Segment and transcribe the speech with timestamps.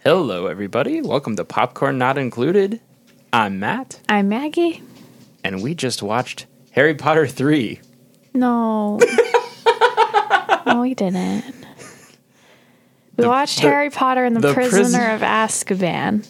[0.00, 1.02] Hello, everybody.
[1.02, 2.80] Welcome to Popcorn Not Included.
[3.32, 4.82] I'm Matt, I'm Maggie.
[5.44, 7.78] and we just watched Harry Potter 3.
[8.34, 8.98] No.
[10.66, 11.44] no, we didn't.
[13.16, 16.26] We watched the- Harry Potter and the, the Prisoner prison- of Azkaban.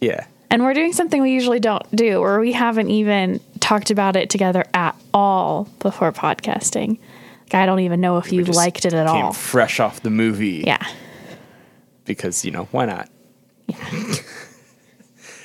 [0.00, 0.26] Yeah.
[0.50, 4.30] And we're doing something we usually don't do, or we haven't even talked about it
[4.30, 6.98] together at all before podcasting.
[7.44, 9.32] Like, I don't even know if you Just liked it at Came all.
[9.32, 10.64] fresh off the movie.
[10.66, 10.84] Yeah.
[12.06, 13.10] Because, you know, why not?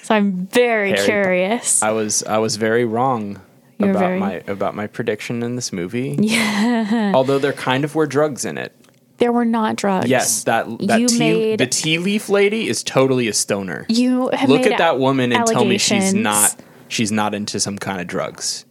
[0.04, 1.84] So I'm very Harry Po- curious.
[1.84, 3.40] I was I was very wrong
[3.78, 6.18] You were about very- my about my prediction in this movie.
[6.20, 7.12] Yeah.
[7.16, 8.76] Although there kind of were drugs in it.
[9.20, 10.10] there were not drugs.
[10.10, 13.86] Yes, that that You tea, made- the tea leaf lady is totally a stoner.
[13.90, 16.56] You have Look at that woman and tell me she's not
[16.88, 18.66] she's not into some kind of drugs.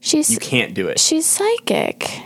[0.00, 0.98] She's You can't do it.
[0.98, 2.22] she's psychic.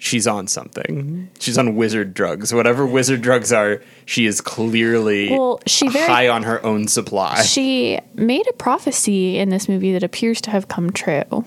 [0.00, 1.28] She's on something.
[1.38, 2.52] She's on wizard drugs.
[2.52, 7.42] Whatever wizard drugs are, she is clearly Well, she very- high on her own supply.
[7.42, 11.44] She made a prophecy in this movie that appears to have come true.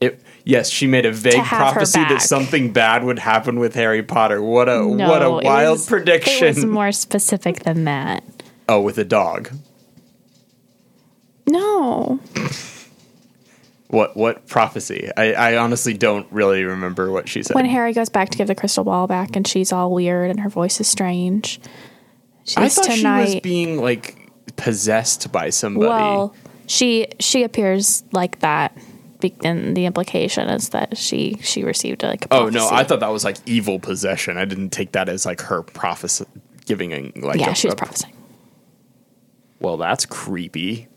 [0.00, 3.58] It, yes, she made a vague To have her prophecy that something bad would happen
[3.60, 4.40] with Harry Potter.
[4.42, 6.46] What a No, what a wild was- prediction.
[6.48, 8.24] It was more specific than that.
[8.68, 9.50] oh, with a dog.
[11.46, 12.20] No.
[13.90, 15.10] What what prophecy?
[15.16, 17.56] I, I honestly don't really remember what she said.
[17.56, 20.38] When Harry goes back to give the crystal ball back and she's all weird and
[20.40, 21.60] her voice is strange.
[22.44, 25.88] She I thought she was being like possessed by somebody.
[25.88, 28.76] well, she she appears like that.
[29.44, 33.24] And the implication is that she she received like oh no, I thought that was
[33.24, 34.38] like evil possession.
[34.38, 36.24] I didn't take that as like her prophecy
[36.64, 38.16] giving like yeah a, she was a prophesying.
[39.58, 40.88] Well, that's creepy.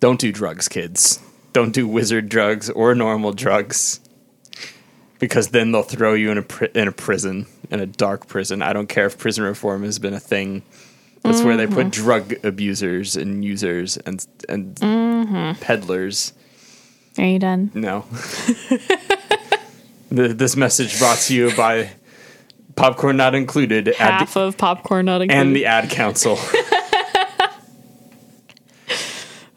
[0.00, 1.20] Don't do drugs, kids.
[1.56, 4.00] Don't do wizard drugs or normal drugs.
[5.18, 8.60] Because then they'll throw you in a pri- in a prison, in a dark prison.
[8.60, 10.60] I don't care if prison reform has been a thing.
[11.22, 14.76] That's where they put drug abusers and users and and
[15.62, 16.34] peddlers.
[17.16, 17.70] Are you done?
[17.72, 18.04] No.
[20.14, 21.88] Th- this message brought to you by
[22.74, 25.40] Popcorn Not Included ad- Half of popcorn not included.
[25.40, 26.38] and the Ad Council.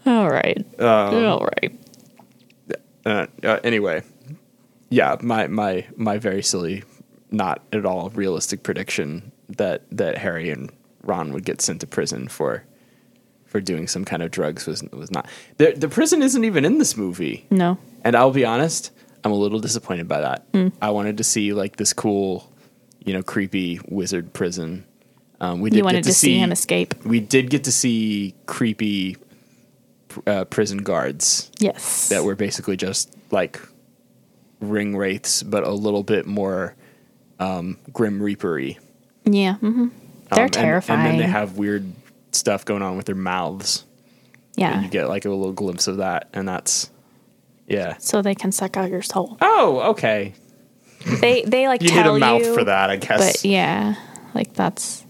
[0.05, 0.57] all right.
[0.79, 1.73] Um, all right.
[3.09, 4.03] Uh, uh, anyway,
[4.89, 6.83] yeah, my my my very silly,
[7.31, 10.71] not at all realistic prediction that that Harry and
[11.03, 12.63] Ron would get sent to prison for
[13.45, 15.27] for doing some kind of drugs was was not.
[15.57, 17.77] The the prison isn't even in this movie, No.
[18.03, 18.91] and I'll be honest,
[19.23, 20.45] I'm a little disappointed by that.
[20.53, 20.67] Hmm.
[20.81, 22.51] I wanted to see like this cool,
[23.03, 24.85] you know, creepy wizard prison.
[25.41, 26.93] Um, we did You wanted get to see him escape.
[27.05, 29.15] We did get to see creepy
[30.27, 32.09] uh, prison guards Yes.
[32.09, 33.59] that were basically just like
[34.59, 36.75] ring wraiths, but a little bit more
[37.39, 38.77] um, grim reapery.
[39.25, 39.55] Yeah.
[39.55, 39.91] hmm Um,
[40.31, 40.99] They're and- terrifying.
[40.99, 41.91] And, then they have weird
[42.31, 43.85] stuff going on with their mouths.
[44.55, 44.81] yeah.
[44.81, 46.89] You get like a little glimpse of that, and that's
[47.67, 47.95] yeah.
[47.99, 49.37] so they can suck out your soul.
[49.41, 50.33] Oh, okay.
[51.21, 53.41] They they like You need a mouth you, for that, I guess.
[53.41, 53.95] But yeah,
[54.35, 55.05] like that's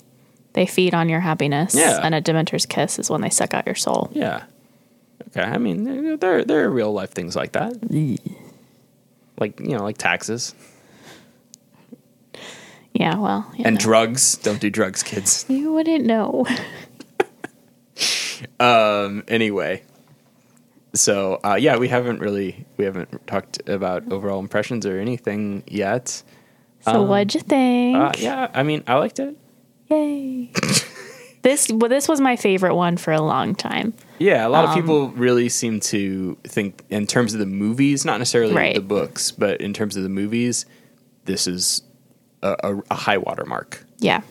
[0.53, 1.73] they feed on your happiness.
[1.75, 1.99] Yeah.
[2.03, 4.09] And a Dementor's kiss is when they suck out your soul.
[4.13, 4.43] Yeah.
[5.29, 5.41] Okay.
[5.47, 7.73] I mean, there there are real life things like that.
[9.39, 10.53] Like you know, like taxes
[12.93, 13.15] Yeah.
[13.17, 13.51] Well.
[13.55, 13.79] You and know.
[13.81, 14.37] drugs.
[14.37, 15.45] Don't do drugs, kids.
[15.49, 16.45] you wouldn't know.
[18.59, 19.23] Um.
[19.27, 19.83] Anyway.
[20.95, 26.23] So uh, yeah, we haven't really we haven't talked about overall impressions or anything yet.
[26.81, 27.97] So what'd you think?
[27.97, 29.37] Uh, yeah, I mean, I liked it.
[29.91, 30.51] Yay.
[31.49, 33.93] this well, this was my favorite one for a long time.
[34.19, 38.05] Yeah, a lot Um, of people really seem to think in terms of the movies,
[38.05, 38.75] not necessarily Right.
[38.75, 40.65] the books, but in terms of the movies,
[41.25, 41.83] this is
[42.41, 44.21] a, a, a high water mark, Yeah.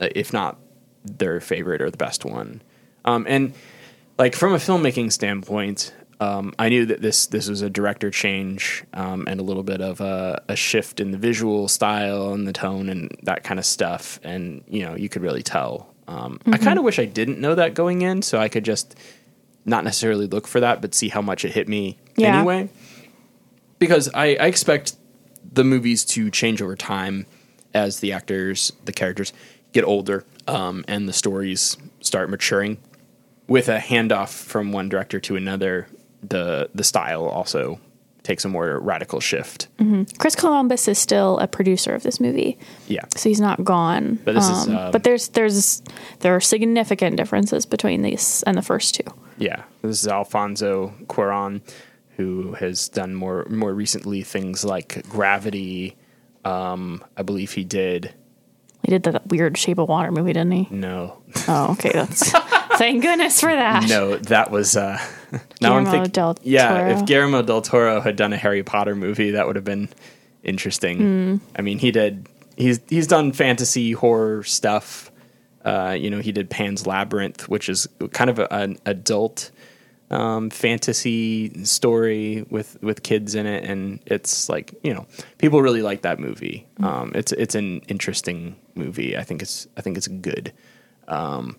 [0.00, 0.58] uh, if not
[1.04, 2.60] their favorite or the best one.
[3.04, 3.54] Um, and
[4.18, 8.82] like from a filmmaking standpoint, um, I knew that this this was a director change
[8.92, 12.52] um, and a little bit of a, a shift in the visual style and the
[12.52, 14.18] tone and that kind of stuff.
[14.24, 15.94] And you know, you could really tell.
[16.08, 18.96] Um, I kind of wish I didn't know that going in, so I could just
[19.66, 22.38] not necessarily look for that, but see how much it hit me Yeah.
[22.38, 22.70] anyway.
[23.78, 24.96] Because I, I expect
[25.52, 27.26] the movies to change over time
[27.74, 29.32] as the actors, the characters
[29.72, 32.78] get older, um, and the stories start maturing.
[33.46, 35.88] With a handoff from one director to another,
[36.22, 37.80] the the style also
[38.28, 39.68] takes a more radical shift.
[40.18, 42.58] Chris Columbus is still a producer of this movie.
[42.86, 44.18] Yeah, So he's not gone.
[44.24, 45.82] But this is, um, but there's there's
[46.20, 49.04] there are significant differences between these and the first two.
[49.38, 49.62] yeah.
[49.82, 51.62] This is Alfonso Cuarón,
[52.16, 55.96] who has done more more recently things like Gravity.
[56.44, 58.14] Um, I believe he did
[58.84, 60.68] He did that weird Shape of Water movie, didn't he?
[60.70, 61.92] No, Oh, okay.
[61.92, 62.30] That's
[62.78, 63.88] thank goodness for that.
[63.88, 64.76] no, that was.
[64.76, 64.98] Uh,
[65.60, 66.10] now I'm thinking.
[66.10, 66.90] del yeah, Toro.
[66.90, 69.88] if Guillermo del Toro had done a Harry Potter movie, that would have been
[70.42, 70.98] interesting.
[70.98, 71.36] Hmm.
[71.56, 72.28] I mean, he did.
[72.56, 75.10] He's he's done fantasy horror stuff.
[75.64, 79.50] Uh, you know, he did Pan's Labyrinth, which is kind of a, an adult
[80.10, 85.06] um, fantasy story with with kids in it, and it's like you know
[85.38, 86.66] people really like that movie.
[86.82, 89.16] Um, it's it's an interesting movie.
[89.16, 90.52] I think it's I think it's good.
[91.06, 91.56] Um,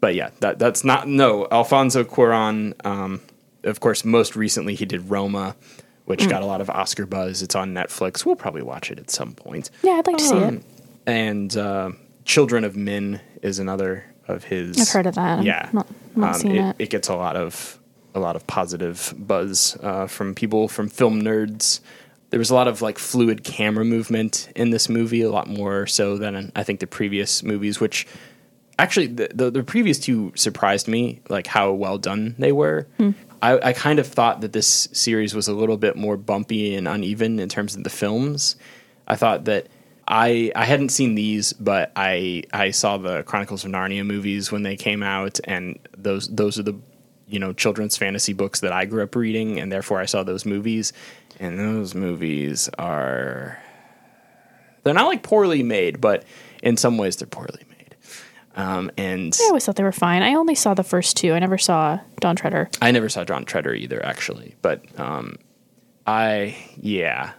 [0.00, 2.74] but yeah, that that's not no Alfonso Cuarón.
[2.86, 3.20] Um,
[3.64, 5.56] of course, most recently he did Roma,
[6.04, 7.42] which got a lot of Oscar buzz.
[7.42, 8.24] It's on Netflix.
[8.24, 9.70] We'll probably watch it at some point.
[9.82, 10.62] Yeah, I'd like to see Um, it.
[11.06, 11.90] And uh,
[12.24, 14.78] Children of Men is another of his.
[14.80, 15.44] I've heard of that.
[15.44, 16.76] Yeah, not, not Um, seen it, it.
[16.84, 17.78] it gets a lot of
[18.14, 21.80] a lot of positive buzz uh, from people from film nerds.
[22.30, 25.86] There was a lot of like fluid camera movement in this movie, a lot more
[25.86, 27.78] so than I think the previous movies.
[27.78, 28.06] Which
[28.78, 32.86] actually, the the, the previous two surprised me, like how well done they were.
[32.98, 33.10] Hmm.
[33.42, 36.88] I, I kind of thought that this series was a little bit more bumpy and
[36.88, 38.56] uneven in terms of the films.
[39.06, 39.68] I thought that
[40.08, 44.62] I I hadn't seen these, but I I saw the Chronicles of Narnia movies when
[44.62, 46.78] they came out, and those those are the
[47.28, 50.46] you know children's fantasy books that I grew up reading, and therefore I saw those
[50.46, 50.92] movies,
[51.40, 53.58] and those movies are
[54.82, 56.24] they're not like poorly made, but
[56.62, 57.75] in some ways they're poorly made.
[58.56, 60.22] Um, and I always thought they were fine.
[60.22, 61.34] I only saw the first two.
[61.34, 62.70] I never saw Dawn Treader.
[62.80, 64.56] I never saw John Treader either, actually.
[64.62, 65.36] But um,
[66.06, 67.32] I yeah,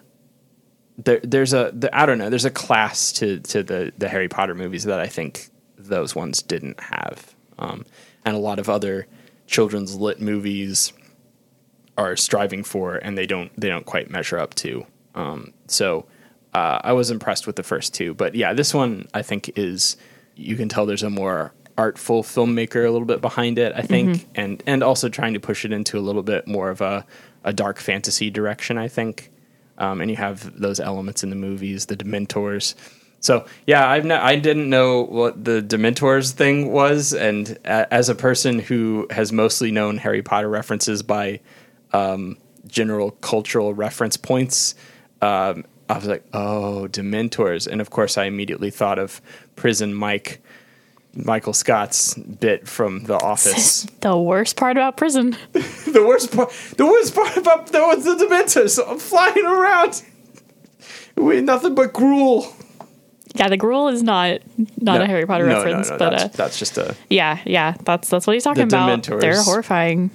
[0.97, 2.29] there, there's a the, I don't know.
[2.29, 6.43] There's a class to to the the Harry Potter movies that I think those ones
[6.43, 7.85] didn't have, um,
[8.23, 9.07] and a lot of other
[9.47, 10.93] children's lit movies
[11.97, 14.85] are striving for, and they don't they don't quite measure up to.
[15.15, 16.05] Um, so
[16.53, 19.97] uh, I was impressed with the first two, but yeah, this one I think is
[20.37, 23.73] you can tell there's a more artful filmmaker a little bit behind it.
[23.75, 26.81] I think, and and also trying to push it into a little bit more of
[26.81, 27.05] a
[27.43, 28.77] a dark fantasy direction.
[28.77, 29.31] I think,
[29.77, 32.75] um, and you have those elements in the movies, the Dementors.
[33.19, 38.09] So yeah, I've no, I didn't know what the Dementors thing was, and a, as
[38.09, 41.39] a person who has mostly known Harry Potter references by
[41.93, 42.37] um,
[42.67, 44.75] general cultural reference points,
[45.21, 49.21] um, I was like, oh, Dementors, and of course I immediately thought of
[49.57, 50.39] Prison Mike,
[51.13, 53.85] Michael Scott's bit from The Office.
[54.01, 55.31] The worst part about prison.
[55.51, 60.01] the worst part, the worst part about that was the Dementors flying around
[61.17, 62.53] with nothing but gruel.
[63.35, 64.39] Yeah, the gruel is not
[64.79, 67.39] not No, a Harry Potter no, reference, no, but that's, uh, that's just a yeah,
[67.45, 69.01] yeah, that's that's what he's talking The about.
[69.03, 69.19] Dementors.
[69.21, 70.09] They're horrifying.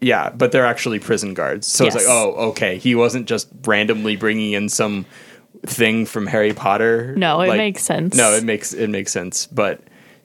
[0.00, 1.66] yeah, but they're actually prison guards.
[1.66, 5.04] So it's like, oh, okay, he wasn't just randomly bringing in some
[5.66, 7.14] thing from Harry Potter.
[7.16, 8.14] No, it Like, makes sense.
[8.16, 9.80] No, it makes it makes sense, but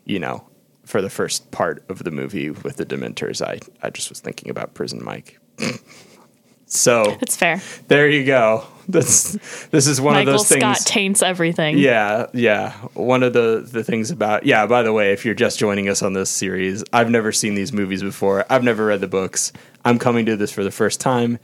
[0.06, 0.44] you know,
[0.86, 4.50] for the first part of the movie with the Dementors, I I just was thinking
[4.50, 5.40] about Prison Mike.
[6.66, 7.62] so It's fair.
[7.88, 8.66] there you go.
[8.88, 9.38] This
[9.72, 10.78] this is one Michael of those Scott things.
[10.80, 11.78] Scott taints everything.
[11.78, 12.72] Yeah, yeah.
[12.96, 14.66] One of the the things about yeah.
[14.66, 17.72] By the way, if you're just joining us on this series, I've never seen these
[17.72, 18.46] movies before.
[18.50, 19.52] I've never read the books.
[19.86, 21.38] I'm coming to this for the first time,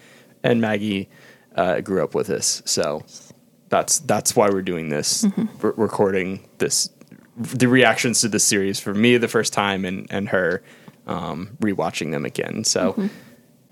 [0.43, 1.07] and Maggie
[1.55, 3.03] uh, grew up with this, so
[3.75, 5.25] that's that's why we're doing this.
[5.61, 6.89] We're recording this,
[7.37, 10.63] the reactions to this series for me the first time, and and her
[11.07, 12.63] um, rewatching them again.
[12.63, 13.09] So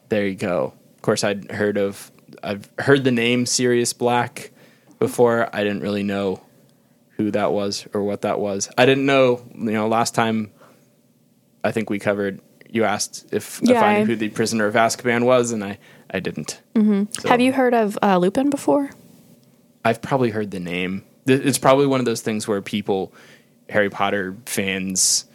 [0.09, 0.73] there you go.
[0.95, 2.11] Of course, I'd heard of
[2.43, 4.51] I've heard the name Sirius Black
[4.99, 5.49] before.
[5.53, 6.41] I didn't really know
[7.17, 8.69] who that was or what that was.
[8.77, 9.41] I didn't know.
[9.55, 10.51] You know, last time
[11.63, 12.41] I think we covered.
[12.69, 15.77] You asked if, if I knew I- who the prisoner of Azkaban was, and I
[16.09, 16.59] I didn't.
[16.75, 18.89] So Have you heard of uh, Lupin before?
[19.85, 21.03] I've probably heard the name.
[21.25, 23.13] It's probably one of those things where people,
[23.69, 25.25] Harry Potter fans,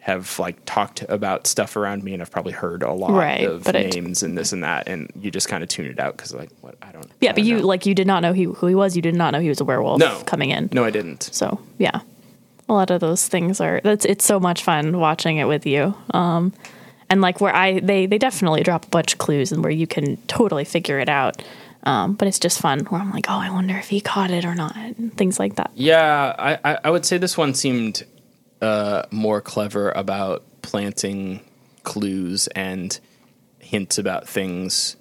[0.00, 3.64] have like talked about stuff around me, and I've probably heard a lot Right, of
[3.64, 6.32] but names and this and that, and you just kind of tune it out because
[6.34, 7.04] like what I don't.
[7.06, 7.12] Know.
[7.20, 7.66] Yeah, I but don't you know.
[7.66, 8.96] like you did not know he, who he was.
[8.96, 10.22] You did not know he was a werewolf No.
[10.26, 10.68] coming in.
[10.72, 11.24] No, I didn't.
[11.32, 12.00] So yeah,
[12.68, 13.80] a lot of those things are.
[13.84, 15.94] That's it's so much fun watching it with you.
[16.12, 16.52] Um,
[17.10, 19.86] and like where I they they definitely drop a bunch of clues and where you
[19.86, 21.42] can totally figure it out.
[21.88, 24.44] Um, but it's just fun where I'm like, oh, I wonder if he caught it
[24.44, 25.70] or not, and things like that.
[25.74, 28.04] Yeah, I, I, I would say this one seemed
[28.60, 31.40] uh, more clever about planting
[31.84, 33.00] clues and
[33.58, 34.96] hints about things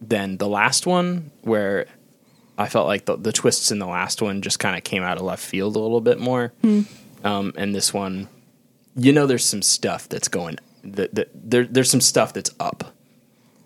[0.00, 1.86] than the last one, where
[2.56, 5.18] I felt like the, the twists in the last one just kind of came out
[5.18, 6.54] of left field a little bit more.
[7.22, 8.28] Um, and this one,
[8.96, 10.58] you know, there's some stuff that's going.
[10.84, 12.93] That, that there, there's some stuff that's up.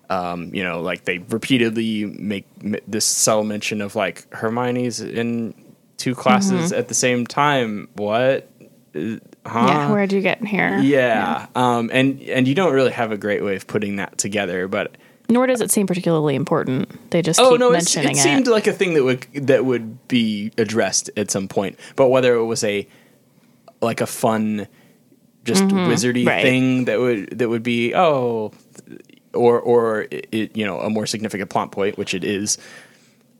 [0.09, 5.53] Um, you know, like they repeatedly make m- this subtle mention of like Hermione's in
[5.97, 7.89] two classes at the same time.
[7.95, 8.49] What?
[8.95, 9.65] Uh, Huh?
[9.67, 10.77] yeah, where'd you get in here?
[10.79, 11.47] Yeah.
[11.55, 14.95] Um, and and you don't really have a great way of putting that together, but
[15.29, 17.09] Nor does it seem particularly important.
[17.11, 18.17] They just oh keep no, it it.
[18.17, 21.79] seemed like a thing that would that would be addressed at some point.
[21.95, 22.85] But whether it was a
[23.81, 24.67] like a fun,
[25.45, 26.27] just wizardy Mm-hmm.
[26.27, 26.43] right.
[26.43, 28.51] thing that would that would be oh,
[29.33, 32.57] or or it, you know a more significant plot point, which it is,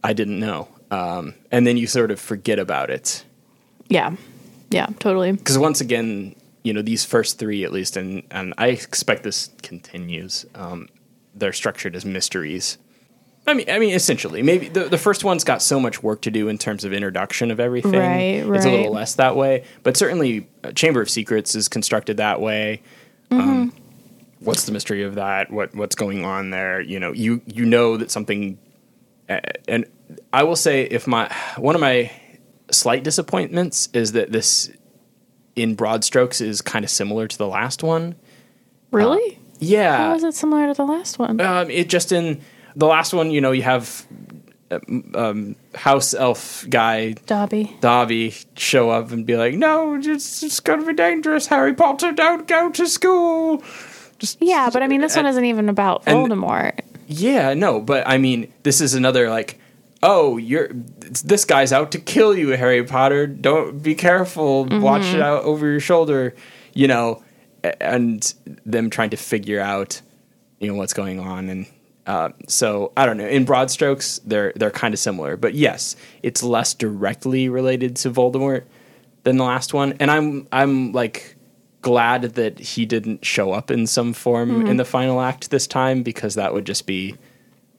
[0.04, 0.68] I didn't know.
[0.92, 3.24] Um, and then you sort of forget about it
[3.90, 4.16] yeah,
[4.70, 5.32] yeah, totally.
[5.32, 9.50] because once again, you know, these first three at least, and and I expect this
[9.64, 10.46] continues.
[10.56, 10.88] Um,
[11.36, 12.78] they're structured as mysteries.
[13.48, 16.32] I mean, I mean, essentially, maybe the the first one's got so much work to
[16.32, 17.94] do in terms of introduction of everything.
[18.00, 22.18] Right, It's a little less that way, but certainly, uh, Chamber of Secrets is constructed
[22.18, 22.84] that way.
[23.32, 23.50] Mm-hmm.
[23.50, 23.74] Um,
[24.40, 25.52] what's the mystery of that?
[25.52, 26.82] What what's going on there?
[26.82, 28.58] You know, you you know that something,
[29.30, 29.86] uh, and
[30.34, 32.12] I will say, if my one of my
[32.72, 34.72] slight disappointments is that this
[35.56, 38.16] in broad strokes is kind of similar to the last one.
[38.92, 39.34] Really?
[39.34, 40.16] How Yeah.
[40.16, 41.42] is it similar to the last one?
[41.42, 42.42] Um, it just in
[42.76, 44.06] the last one, you know, you have
[44.72, 47.76] um, um, house elf guy Dobby.
[47.82, 51.48] Dobby show up and be like, "No, it's, it's going to be dangerous.
[51.48, 53.64] Harry Potter, don't go to school."
[54.20, 56.82] Just Yeah, but I mean, this one isn't even about Voldemort.
[57.08, 59.60] Yeah, no, but I mean, this is another like,
[60.04, 63.26] oh, you're this guy's out to kill you, Harry Potter.
[63.26, 64.66] Don't be careful.
[64.66, 66.36] Watch it out over your shoulder,
[66.74, 67.24] you know,
[67.82, 68.34] and
[68.66, 70.02] them trying to figure out,
[70.60, 71.66] you know, what's going on, and
[72.06, 73.28] uh, so I don't know.
[73.28, 78.12] In broad strokes, they're they're kind of similar, but yes, it's less directly related to
[78.12, 78.66] Voldemort
[79.24, 81.36] than the last one, and I'm I'm like
[81.82, 86.04] glad that he didn't show up in some form in the final act this time
[86.04, 87.16] because that would just be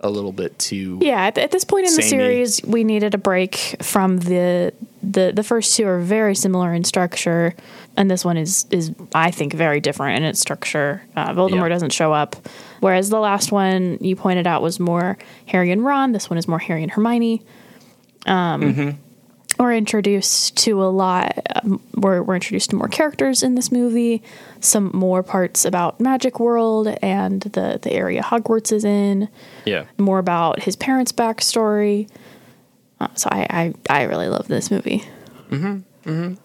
[0.03, 3.19] a little bit too Yeah, at, at this point in the series, we needed a
[3.19, 7.55] break from the the the first two are very similar in structure,
[7.99, 11.03] and this one is is I think very different in its structure.
[11.17, 11.69] Uh, Voldemort Yeah.
[11.69, 12.37] doesn't show up,
[12.81, 16.13] whereas the last one you pointed out was more Harry and Ron.
[16.13, 17.43] This one is more Harry and Hermione.
[18.27, 18.99] Um,
[19.61, 21.39] We're introduced to a lot.
[21.63, 24.23] Um, we're, we're introduced to more characters in this movie.
[24.61, 29.29] Some more parts about Magic World and the the area Hogwarts is in
[29.67, 32.09] yeah more about his parents' backstory.
[33.01, 35.05] Uh, so I, I I really love this movie.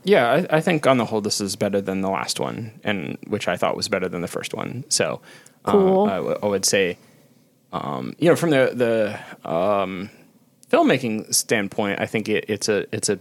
[0.03, 3.17] yeah I, I think on the whole this is better than the last one and
[3.27, 5.21] which i thought was better than the first one so
[5.63, 6.05] uh, Cool.
[6.09, 6.97] I, w- I would say
[7.71, 10.09] um, you know from the the um,
[10.75, 13.19] filmmaking standpoint i think it, it's a it's a,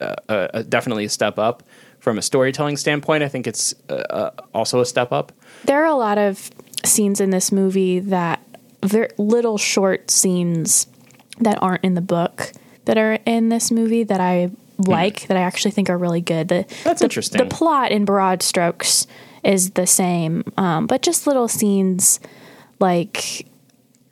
[0.00, 0.14] a,
[0.54, 1.62] a definitely a step up
[2.00, 5.32] from a storytelling standpoint i think it's uh, uh, also a step up
[5.64, 6.50] There are a lot of
[6.84, 8.40] scenes in this movie that
[8.84, 10.88] very little short scenes
[11.38, 12.52] that aren't in the book
[12.86, 16.48] that are in this movie that I like that I actually think are really good.
[16.48, 16.68] The, Hmm.
[16.84, 17.38] That's the- interesting.
[17.38, 19.06] The plot in broad strokes
[19.44, 22.18] is the same, um, but just little scenes
[22.80, 23.46] like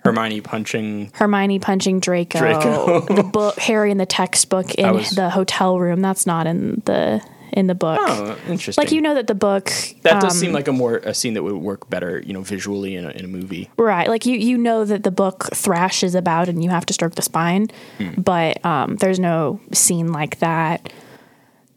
[0.04, 3.00] hermione punching Hermione punching Draco, Draco.
[3.14, 6.00] the book Harry in the textbook in was- the hotel room.
[6.00, 7.21] That's not in the
[7.52, 7.99] in the book.
[8.00, 10.99] oh interesting Like you know that the book that does um, seem like a more
[10.99, 14.09] a scene that would work better you know visually in a, in a movie right.
[14.09, 17.16] Like you you know that the book Thrash is about, and you have to stroke
[17.16, 18.21] the spine, Hmm.
[18.21, 20.92] but um, there's no scene like that.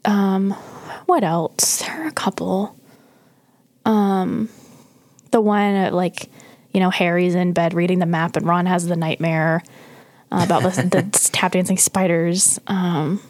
[0.04, 0.52] Um,
[1.06, 1.80] what else?
[1.80, 2.76] There are a couple.
[3.84, 4.48] Um,
[5.32, 6.30] the one uh, like
[6.74, 9.62] you know Harry's in bed reading the map, and Ron has the nightmare
[10.30, 11.02] uh, about the, the
[11.32, 12.58] tap dancing spiders.
[12.66, 13.20] Um,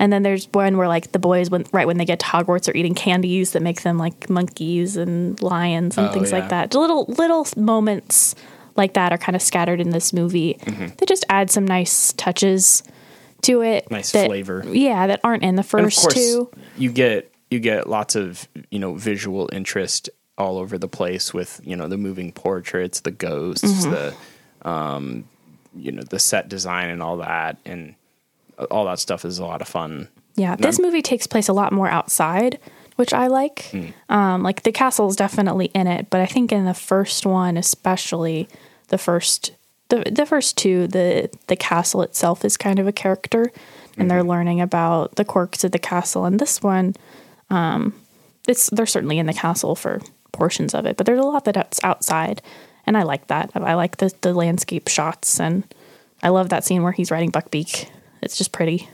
[0.00, 2.68] and then there's one where like the boys, when right when they get to Hogwarts,
[2.68, 6.38] are eating candies that make them like monkeys and lions and Oh, things yeah.
[6.40, 6.74] like that.
[6.74, 8.34] Little little moments
[8.76, 10.58] like that are kind of scattered in this movie.
[10.66, 12.82] They just add some nice touches
[13.42, 13.84] to it.
[13.84, 13.94] Mm-hmm.
[13.94, 14.64] Nice that- flavor.
[14.66, 16.50] Yeah, that aren't in the first course two.
[16.76, 21.60] you get you get lots of you know visual interest all over the place with
[21.64, 23.90] you know the moving portraits the ghosts Mm-hmm.
[23.90, 25.24] the um
[25.76, 27.94] you know the set design and all that and
[28.70, 31.72] all that stuff is a lot of fun Yeah, this movie takes place a lot
[31.72, 32.58] more outside,
[32.96, 33.66] which I like.
[33.70, 33.86] Hmm.
[34.08, 37.56] Um, like the castle is definitely in it, but I think in the first one,
[37.56, 38.48] especially
[38.88, 39.52] the first
[39.88, 43.50] the the first two, the the castle itself is kind of a character,
[43.98, 46.24] and they're learning about the quirks of the castle.
[46.24, 46.94] And this one,
[47.50, 47.92] um,
[48.48, 50.00] it's they're certainly in the castle for
[50.34, 52.42] portions of it, but there's a lot that's outside,
[52.86, 53.50] and I like that.
[53.54, 55.64] I like the the landscape shots, and
[56.22, 57.88] I love that scene where he's riding Buckbeak.
[58.20, 58.88] It's just pretty.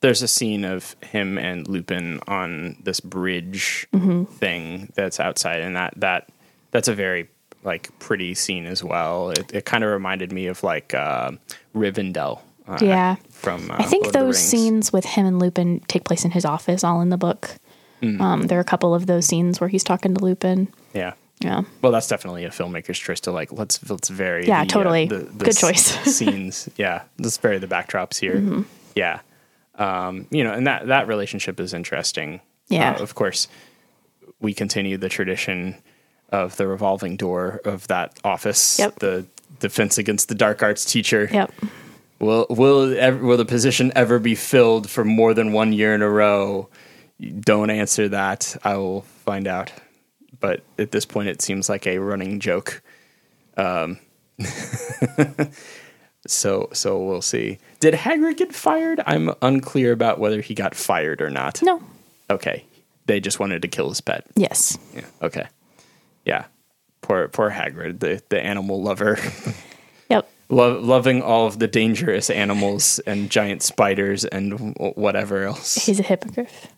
[0.00, 4.24] there's a scene of him and Lupin on this bridge Mm-hmm.
[4.24, 6.28] thing that's outside and that that
[6.70, 7.28] that's a very
[7.64, 11.32] like pretty scene as well it, it kind of reminded me of like uh,
[11.74, 13.16] Rivendell uh, Yeah.
[13.30, 16.44] from uh, I think Lord those scenes with him and Lupin take place in his
[16.44, 17.56] office, all in the book.
[18.00, 18.20] Hmm.
[18.20, 20.68] Um, there are a couple of those scenes where he's talking to Lupin.
[20.94, 21.14] Yeah.
[21.40, 21.62] Yeah.
[21.82, 24.46] Well, that's definitely a filmmaker's choice to like let's let's vary.
[24.46, 25.06] Yeah, the, uh, totally.
[25.06, 26.16] the, the Good s- choice.
[26.16, 26.68] scenes.
[26.76, 28.36] Yeah, let's vary the backdrops here.
[28.36, 28.62] Mm-hmm.
[28.96, 29.20] Yeah,
[29.76, 32.40] um, you know, and that that relationship is interesting.
[32.68, 32.94] Yeah.
[32.94, 33.46] Uh, of course,
[34.40, 35.76] we continue the tradition
[36.30, 38.78] of the revolving door of that office.
[38.80, 38.96] Yep.
[38.98, 39.26] The
[39.60, 41.28] defense against the dark arts teacher.
[41.32, 41.52] Yep.
[42.18, 46.02] Will will ever, will the position ever be filled for more than one year in
[46.02, 46.68] a row?
[47.40, 48.56] Don't answer that.
[48.62, 49.72] I will find out.
[50.40, 52.80] But at this point, it seems like a running joke.
[53.56, 53.98] Um,
[56.26, 57.58] so so we'll see.
[57.80, 59.00] Did Hagrid get fired?
[59.06, 61.62] I'm unclear about whether he got fired or not.
[61.62, 61.82] No.
[62.30, 62.64] Okay,
[63.06, 64.26] they just wanted to kill his pet.
[64.36, 64.78] Yes.
[64.94, 65.04] Yeah.
[65.22, 65.46] Okay.
[66.24, 66.44] Yeah.
[67.00, 69.18] Poor poor Hagrid, the the animal lover.
[70.10, 70.26] Yep.
[70.48, 75.74] Lo- loving all of the dangerous animals and giant spiders and w- whatever else.
[75.84, 76.68] He's a hippogriff.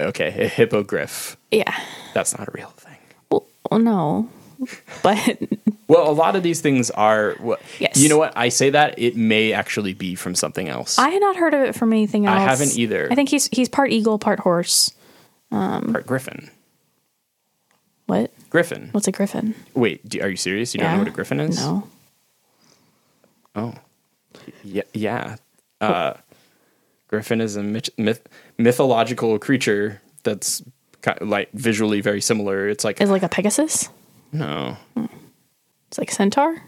[0.00, 1.36] Okay, a hippogriff.
[1.50, 1.76] Yeah.
[2.14, 2.96] That's not a real thing.
[3.30, 4.28] Well, well, no.
[5.02, 5.38] But
[5.88, 7.34] Well, a lot of these things are.
[7.40, 7.96] Well, Yes.
[7.96, 8.36] You know what?
[8.36, 10.98] I say that it may actually be from something else.
[10.98, 12.36] I had not heard of it from anything else.
[12.36, 13.08] I haven't either.
[13.10, 14.92] I think he's he's part eagle, part horse.
[15.50, 16.50] Part Griffin.
[18.06, 18.30] What?
[18.50, 18.88] Griffin.
[18.92, 19.54] What's a griffin?
[19.74, 20.74] Wait, do, are you serious?
[20.74, 21.58] You don't know what a griffin is?
[21.58, 21.88] No.
[23.54, 23.74] Oh.
[24.62, 24.82] Yeah.
[24.92, 25.36] Yeah.
[25.80, 26.14] Uh,
[27.08, 28.22] griffin is a myth, myth,
[28.58, 30.62] mythological creature that's
[31.02, 32.68] ki like visually very similar.
[32.68, 33.88] It's like Is it like a pegasus?
[34.32, 34.76] no.
[35.88, 36.62] It's like centaur.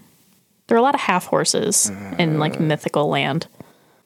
[0.67, 2.61] There are a lot of half horses in like Uh.
[2.63, 3.47] mythical land.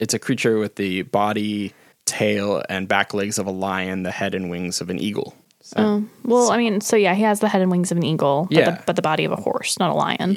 [0.01, 1.73] It's a creature with the body,
[2.05, 5.37] tail, and back legs of a lion, the head and wings of an eagle.
[5.61, 8.49] So, Well, I mean, so yeah, he has the head and wings of an eagle,
[8.51, 8.71] but, Yeah.
[8.73, 10.37] the, but the body of a horse, not a lion.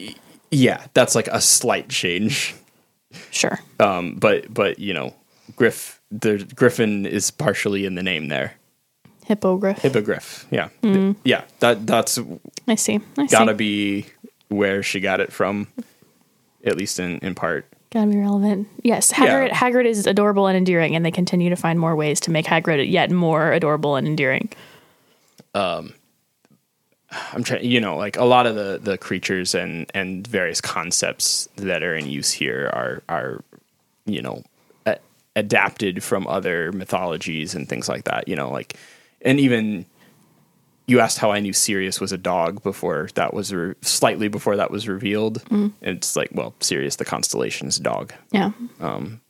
[0.51, 2.53] yeah, that's like a slight change.
[3.31, 3.57] Sure.
[3.79, 5.13] Um, but but you know,
[5.57, 8.53] Griff the Griffin is partially in the name there.
[9.25, 9.79] Hippogriff.
[9.79, 10.47] Hippogriff.
[10.49, 10.69] Yeah.
[10.81, 11.43] Th- yeah.
[11.59, 12.17] That that's
[12.65, 13.01] I see.
[13.17, 13.58] I gotta see.
[13.58, 14.05] be
[14.47, 15.67] where she got it from,
[16.63, 17.65] at least in, in part.
[17.91, 18.69] Gotta be relevant.
[18.84, 19.49] Yes, Hagrid.
[19.49, 19.55] Yeah.
[19.55, 22.89] Hagrid is adorable and endearing, and they continue to find more ways to make Hagrid
[22.89, 24.49] yet more adorable and endearing.
[25.53, 25.93] Um,
[27.34, 31.47] I'm trying, you know, like a lot of the, the creatures and, and various concepts
[31.55, 33.43] that are in use here are, are,
[34.05, 34.43] you know,
[35.38, 38.76] adapted from other mythologies and things like that, you know, like,
[39.21, 39.86] and even
[40.88, 44.56] you asked how I knew Sirius was a dog before that was re- slightly before
[44.58, 45.43] that was revealed.
[45.45, 45.67] Mm-hmm.
[45.82, 48.13] And it's like, well, Sirius, the constellation's dog.
[48.32, 49.21] Yeah, um,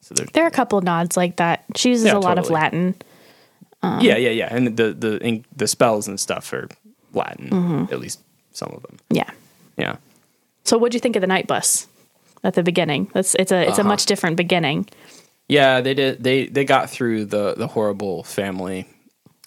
[0.00, 1.64] So they're, there are a couple nods like that.
[1.76, 2.60] She uses Yeah, a lot of totally.
[2.60, 2.94] Latin.
[3.82, 4.54] Um, yeah, yeah, yeah.
[4.54, 6.68] And the, the, the spells and stuff are
[7.14, 7.92] Latin, mm-hmm.
[7.92, 8.20] at least
[8.52, 8.98] some of them.
[9.10, 9.30] Yeah.
[9.76, 9.96] Yeah.
[10.64, 11.86] So, what do you think of the night bus
[12.44, 13.10] at the beginning?
[13.14, 13.68] That's it's a Uh-huh.
[13.68, 13.88] it's a uh-huh.
[13.88, 14.86] much different beginning.
[15.48, 16.22] Yeah, they did.
[16.22, 18.86] They they got through the the horrible family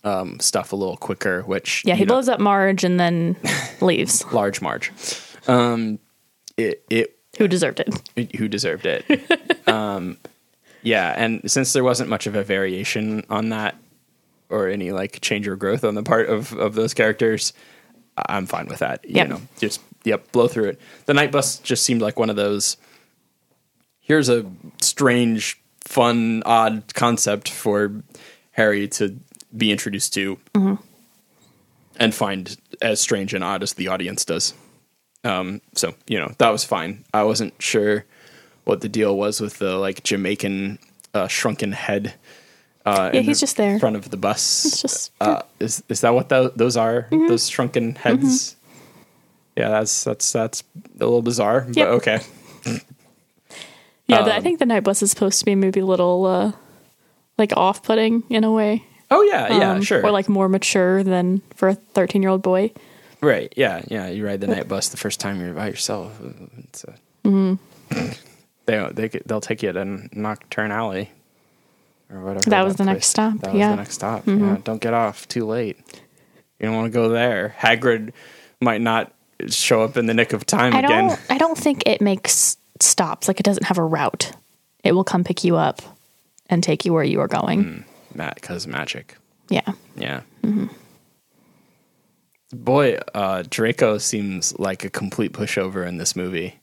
[0.04, 1.42] um, stuff a little quicker.
[1.44, 3.36] Which Yeah, he know, blows up Marge and then
[3.82, 4.26] leaves.
[4.34, 4.92] large Marge.
[5.48, 6.00] Um,
[6.58, 8.36] it it Who deserved it?
[8.36, 9.68] who deserved it.
[9.68, 10.18] um,
[10.82, 13.76] yeah, and since there wasn't much of a variation on that
[14.50, 17.54] or any like change or growth on the part of of those characters,
[18.28, 19.06] I'm fine with that.
[19.08, 19.28] Yep.
[19.28, 20.82] You know, just yep, blow through it.
[21.06, 22.78] The night bus just seemed like one of those.
[24.00, 24.46] Here's a
[24.82, 27.92] strange, fun, odd concept for
[28.52, 29.18] Harry to
[29.56, 30.38] be introduced to,
[32.00, 34.54] and find as strange and odd as the audience does.
[35.24, 37.04] Um, so you know that was fine.
[37.14, 38.06] I wasn't sure
[38.64, 40.80] what the deal was with the like Jamaican
[41.14, 42.14] uh, shrunken head.
[42.86, 43.74] Uh, Yeah, in he's the just there.
[43.74, 44.66] in front of the bus.
[44.66, 47.04] It's just Uh, is is that what tho- those are?
[47.12, 47.28] Mm-hmm.
[47.28, 48.56] Those shrunken heads?
[49.56, 50.64] Yeah, that's that's that's
[51.00, 52.22] a little bizarre, but okay.
[54.12, 54.24] Yeah.
[54.24, 56.52] the, I um, think the night bus is supposed to be maybe a little uh,
[57.38, 58.86] like off putting in a way.
[59.10, 60.06] Oh yeah, yeah, Um, sure.
[60.06, 62.72] Or like more mature than for a thirteen year old boy.
[63.22, 64.08] right, yeah, yeah.
[64.08, 66.14] You ride the night bus the first time you're by yourself.
[66.60, 68.08] It's a, Mm-hmm.
[68.66, 71.12] they they they'll take you to Knockturn Alley
[72.10, 72.50] or whatever.
[72.50, 73.66] That was the next stop, That was yeah.
[73.68, 73.72] Mm-hmm.
[73.72, 74.28] the next stop.
[74.28, 75.78] Yeah, don't get off too late.
[76.60, 77.56] You don't want to go there.
[77.60, 78.12] Hagrid
[78.60, 79.14] might not
[79.48, 81.08] show up in the nick of time I again.
[81.10, 81.22] don't.
[81.30, 83.28] I don't think it makes stops.
[83.28, 84.32] Like it doesn't have a route.
[84.84, 85.82] It will come pick you up
[86.50, 87.86] and take you where you are going.
[88.14, 89.18] Matt, because magic.
[89.50, 89.72] Yeah.
[89.96, 90.22] Yeah.
[90.44, 90.68] Mm-hmm.
[92.54, 96.60] Boy, uh, Draco seems like a complete pushover in this movie.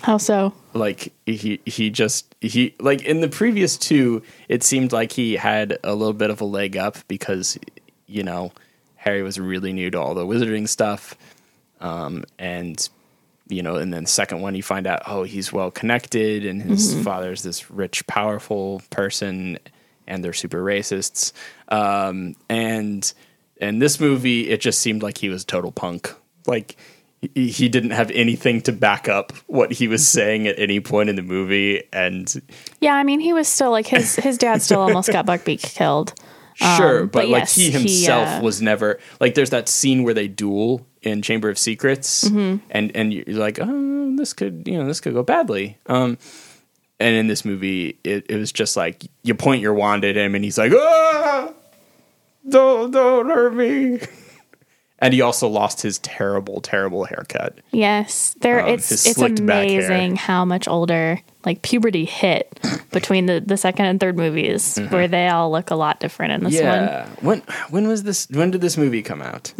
[0.00, 0.52] How so?
[0.72, 5.78] Like he he just he like in the previous two, it seemed like he had
[5.84, 7.58] a little bit of a leg up because
[8.06, 8.52] you know
[8.96, 11.14] Harry was really new to all the wizarding stuff,
[11.80, 12.88] um, and
[13.52, 16.94] you know, and then second one you find out oh he's well connected and his
[17.04, 19.58] father's this rich powerful person
[20.06, 21.32] and they're super racists.
[21.68, 23.12] Um, and
[23.56, 26.12] in this movie it just seemed like he was total punk.
[26.46, 26.76] Like
[27.34, 31.08] he, he didn't have anything to back up what he was saying at any point
[31.08, 32.42] in the movie and
[32.80, 36.14] Yeah, I mean, he was still like his his dad still almost got Buckbeak killed.
[36.54, 39.34] Sure, Um, but, but like yes, he he, himself uh, was never like.
[39.34, 42.64] There's that scene where they duel in Chamber of Secrets, Mm-hmm.
[42.70, 45.78] and and you're like, oh, this could you know this could go badly.
[45.86, 46.18] Um,
[47.00, 50.34] and in this movie, it, it was just like you point your wand at him,
[50.34, 51.52] and he's like, ah,
[52.48, 54.00] don't don't hurt me.
[54.98, 57.58] And he also lost his terrible, terrible haircut.
[57.72, 58.60] Yes, there.
[58.62, 59.84] Um, it's it's slicked back hair.
[59.84, 62.60] amazing how much older like puberty hit
[62.92, 66.44] between the the second and third movies, where they all look a lot different in
[66.44, 66.62] this one.
[66.62, 66.84] Mm-hmm.
[66.86, 67.08] yeah.
[67.20, 68.28] When when was this?
[68.30, 69.52] When did this movie come out?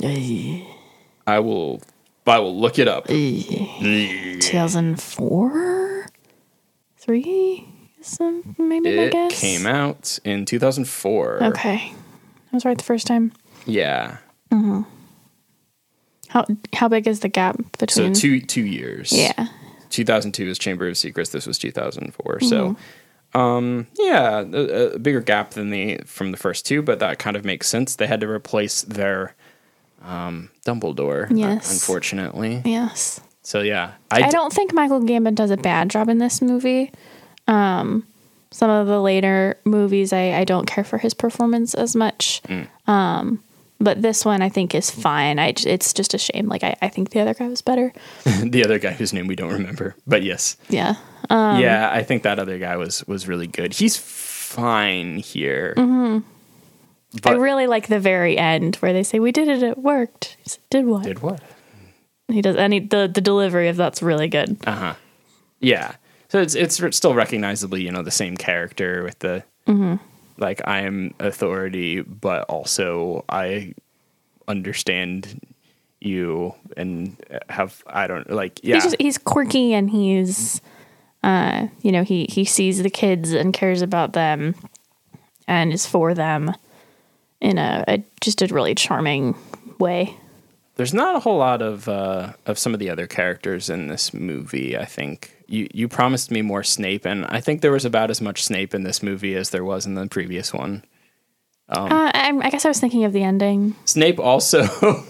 [1.27, 1.83] I will.
[2.27, 3.07] I will look it up.
[3.09, 6.07] 2004,
[6.97, 7.69] three,
[8.01, 9.33] some maybe I guess.
[9.33, 11.43] It came out in 2004.
[11.45, 11.95] Okay, I
[12.53, 13.33] was right the first time.
[13.67, 14.19] Yeah.
[16.29, 18.15] How how big is the gap between?
[18.15, 19.13] So two two years.
[19.13, 19.49] yeah,
[19.91, 21.31] 2002 is Chamber of Secrets.
[21.31, 22.41] This was 2004.
[22.41, 22.77] So,
[23.35, 23.39] Mm-hmm.
[23.39, 27.37] um, yeah, a, a bigger gap than the from the first two, but that kind
[27.37, 27.97] of makes sense.
[27.97, 29.35] They had to replace their
[30.05, 31.31] um, Dumbledore.
[31.31, 31.73] uh, Yes.
[31.73, 32.63] unfortunately.
[32.65, 33.21] yes.
[33.43, 36.93] So yeah, I d- don't think Michael Gambon does a bad job in this movie.
[37.49, 38.07] Um,
[38.53, 42.41] some of the later movies, I, I don't care for his performance as much.
[42.87, 43.43] Um,
[43.81, 45.41] but this one I think is fine.
[45.41, 46.47] I it's just a shame.
[46.47, 47.93] Like I, I think the other guy was better.
[48.45, 50.95] the other guy whose name we don't remember, but yes, Yeah.
[51.31, 53.73] yeah, I think that other guy was was really good.
[53.75, 55.75] He's fine here.
[55.77, 56.23] I
[57.21, 59.63] But- really like the very end where they say we did it.
[59.63, 60.37] It worked.
[60.45, 61.05] Said, did what?
[61.05, 61.41] Did what?
[62.29, 62.57] He does.
[62.57, 64.57] And he, the the delivery of that's really good.
[64.67, 64.95] Uh huh.
[65.61, 65.97] Yeah.
[66.29, 69.45] So it's it's still recognizably, you know, the same character with the
[70.39, 73.75] like I am authority, but also I
[74.49, 75.41] understand
[76.01, 77.17] you and
[77.49, 80.61] have I don't like yeah He's just he's quirky and he's
[81.23, 84.57] uh you know he he sees the kids and cares about them
[85.47, 86.53] and is for them
[87.43, 89.35] in a, a just a really charming
[89.79, 90.17] way.
[90.77, 94.15] there's not a whole lot of uh, of some of the other characters in this
[94.15, 94.79] movie.
[94.79, 98.21] I think you you promised me more Snape, and I think there was about as
[98.23, 100.85] much Snape in this movie as there was in the previous one.
[101.69, 103.75] Uh, I, I guess I was thinking of the ending.
[103.85, 104.65] Snape also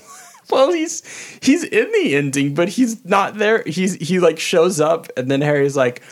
[0.50, 1.02] well he's
[1.42, 5.40] he's in the ending but he's not there he's he like shows up and then
[5.40, 6.02] Harry's like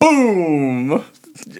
[0.00, 1.04] boom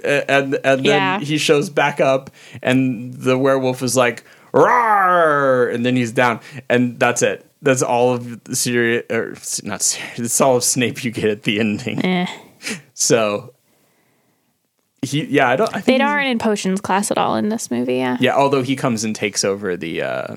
[0.04, 1.20] And and then Yeah.
[1.20, 2.30] he shows back up
[2.62, 5.72] and the werewolf is like Rawr!
[5.74, 10.18] and then he's down and that's it that's all of the series or not series
[10.26, 12.26] it's all of Snape you get at the ending Eh.
[12.94, 13.52] so
[15.02, 17.70] he yeah I don't I think They aren't in potions class at all in this
[17.70, 17.96] movie.
[17.96, 18.16] Yeah.
[18.20, 20.36] yeah, although he comes and takes over the uh,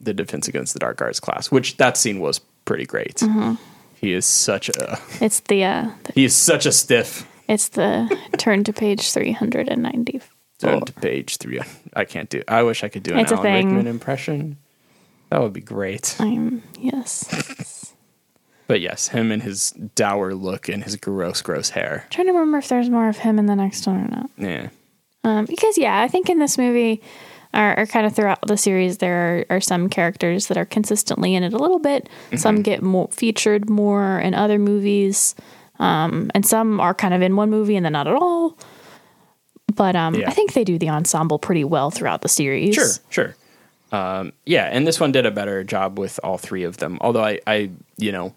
[0.00, 3.16] the defense against the dark arts class, which that scene was pretty great.
[3.16, 3.54] Mm-hmm.
[4.00, 7.26] He is such a It's the uh the- he is such a stiff.
[7.48, 10.20] It's the turn to page three hundred and ninety.
[10.58, 11.60] Turn to page three.
[11.94, 12.42] I can't do.
[12.48, 13.52] I wish I could do an It's Alan.
[13.66, 14.56] Rickman impression.
[15.30, 16.16] That would be great.
[16.18, 17.94] I'm yes.
[18.66, 22.06] But yes, him and his dour look and his gross, gross hair.
[22.10, 24.30] trying to remember if there's more of him in the next one or not.
[24.36, 24.68] Yeah,
[25.24, 27.00] Um, because yeah, I think in this movie,
[27.54, 31.34] or, or kind of throughout the series, there are, are some characters that are consistently
[31.34, 32.10] in it a little bit.
[32.26, 32.36] Mm-hmm.
[32.36, 35.34] Some get more featured more in other movies,
[35.78, 38.56] um, and some are kind of in one movie and then not at all.
[39.74, 40.28] But um, Yeah.
[40.28, 42.74] I think they do the ensemble pretty well throughout the series.
[42.74, 43.36] sure, sure.
[43.90, 46.98] Um, yeah, and this one did a better job with all three of them.
[47.00, 48.34] Although I, I, you know,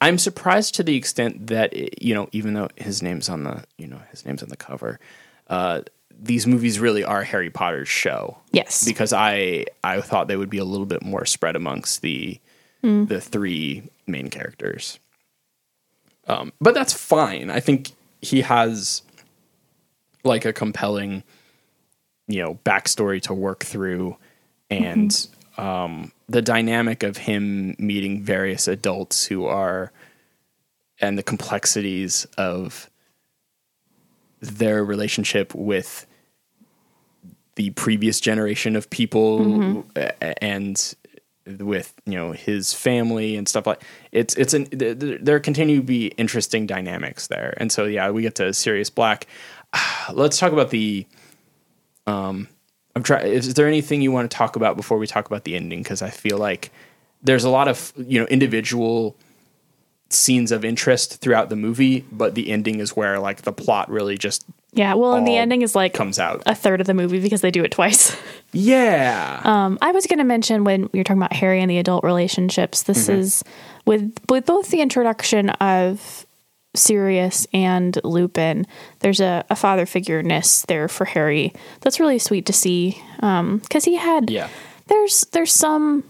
[0.00, 3.64] I'm surprised to the extent that it, you know, even though his name's on the,
[3.78, 5.00] you know, his name's on the cover,
[5.48, 5.82] uh,
[6.20, 8.38] these movies really are Harry Potter's show.
[8.52, 8.84] Yes.
[8.84, 12.38] because I I thought they would be a little bit more spread amongst the
[12.82, 14.98] the three main characters.
[16.28, 17.50] Um, but that's fine.
[17.50, 19.02] I think he has
[20.24, 21.24] like a compelling,
[22.28, 24.16] you know, backstory to work through,
[24.70, 25.26] and
[25.58, 29.90] um, the dynamic of him meeting various adults who are,
[31.00, 32.88] and the complexities of
[34.40, 36.06] their relationship with
[37.56, 40.94] the previous generation of people a- and
[41.46, 46.08] with you know his family and stuff like it's it's an there, continue to be
[46.18, 47.54] interesting dynamics there.
[47.56, 49.26] And so yeah we get to Sirius Black.
[50.12, 51.06] Let's talk about the
[52.06, 52.48] um
[52.94, 55.56] I'm trying is there anything you want to talk about before we talk about the
[55.56, 55.82] ending?
[55.82, 56.70] Because I feel like
[57.22, 59.16] there's a lot of you know individual
[60.10, 64.18] scenes of interest throughout the movie, but the ending is where like the plot really
[64.18, 66.42] just Yeah, well, and the ending is like comes out.
[66.46, 68.16] a third of the movie because they do it twice.
[68.54, 69.40] Yeah.
[69.44, 72.82] Um, I was going to mention when you're talking about Harry and the adult relationships,
[72.82, 73.20] this Mm-hmm.
[73.20, 73.42] is
[73.86, 76.26] with with both the introduction of
[76.74, 78.66] Sirius and Lupin.
[79.00, 81.54] There's a, a father figure-ness there for Harry.
[81.80, 84.48] That's really sweet to see because he had yeah.
[84.88, 86.04] there's there's some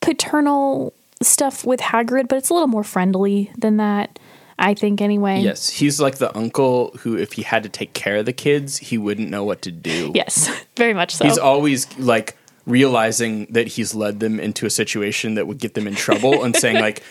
[0.00, 4.18] paternal stuff with Hagrid, but it's a little more friendly than that.
[4.58, 5.40] I think anyway.
[5.40, 8.78] Yes, he's like the uncle who, if he had to take care of the kids,
[8.78, 10.10] he wouldn't know what to do.
[10.14, 11.24] Yes, very much so.
[11.24, 15.86] He's always like realizing that he's led them into a situation that would get them
[15.86, 17.02] in trouble and saying like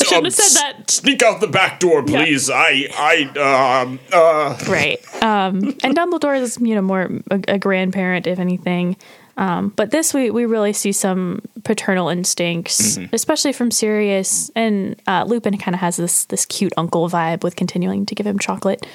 [0.00, 0.90] I shouldn't "Um, have said that.
[0.90, 6.58] sneak out the back door please i i um uh right um and dumbledore is
[6.60, 8.96] you know more a, a grandparent if anything
[9.36, 14.50] um but this we we really see some paternal instincts especially from sirius.
[14.54, 18.26] And uh lupin kind of has this this cute uncle vibe with continuing to give
[18.26, 18.86] him chocolate.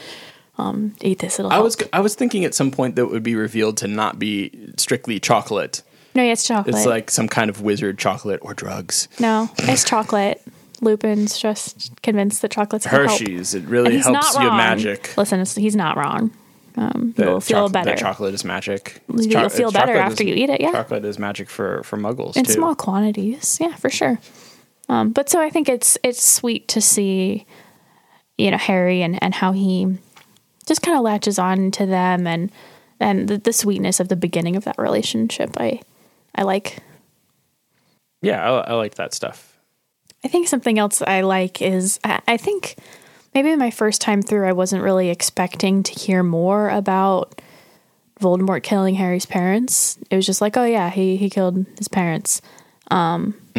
[0.58, 1.66] Um eat this it'll i help.
[1.66, 4.52] was i was thinking at some point that it would be revealed to not be
[4.78, 5.82] strictly chocolate.
[6.16, 6.76] No yeah, it's chocolate.
[6.76, 9.08] It's like some kind of wizard chocolate or drugs.
[9.20, 10.42] No it's chocolate.
[10.82, 13.20] Lupin's just convinced that chocolate's gonna help.
[13.20, 13.54] hershey's.
[13.54, 14.58] It really helps you wrong.
[14.58, 15.16] magic.
[15.18, 16.32] Listen it's, he's not wrong
[16.80, 17.96] um that you'll feel choc- better.
[17.96, 19.02] chocolate is magic.
[19.14, 20.72] You'll cho- feel better after is- you eat it, yeah.
[20.72, 22.54] chocolate is magic for for muggles in too.
[22.54, 24.18] small quantities yeah for sure.
[24.88, 27.46] Um, but so i think it's it's sweet to see
[28.40, 29.98] you know harry and and how he
[30.66, 32.52] just kind of latches on to them and
[33.00, 35.52] and the, the sweetness of the beginning of that relationship.
[35.58, 35.82] I
[36.36, 36.78] i like.
[38.22, 39.58] Yeah I, I like that stuff.
[40.24, 42.76] I think something else i like is i, I think
[43.34, 47.42] maybe my first time through i wasn't really expecting to hear more about
[48.20, 49.98] voldemort killing harry's parents.
[50.10, 52.42] It was just like oh yeah he he killed his parents.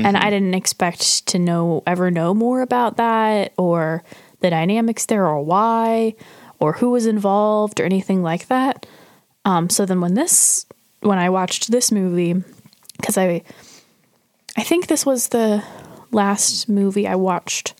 [0.04, 4.02] And I didn't expect to know ever know more about that or
[4.40, 6.14] the dynamics there or why
[6.58, 8.86] or who was involved or anything like that.
[9.44, 10.66] Um, so then when this
[11.00, 12.42] when I watched this movie
[12.96, 13.42] because I
[14.56, 15.62] I think this was the
[16.12, 17.74] last movie I watched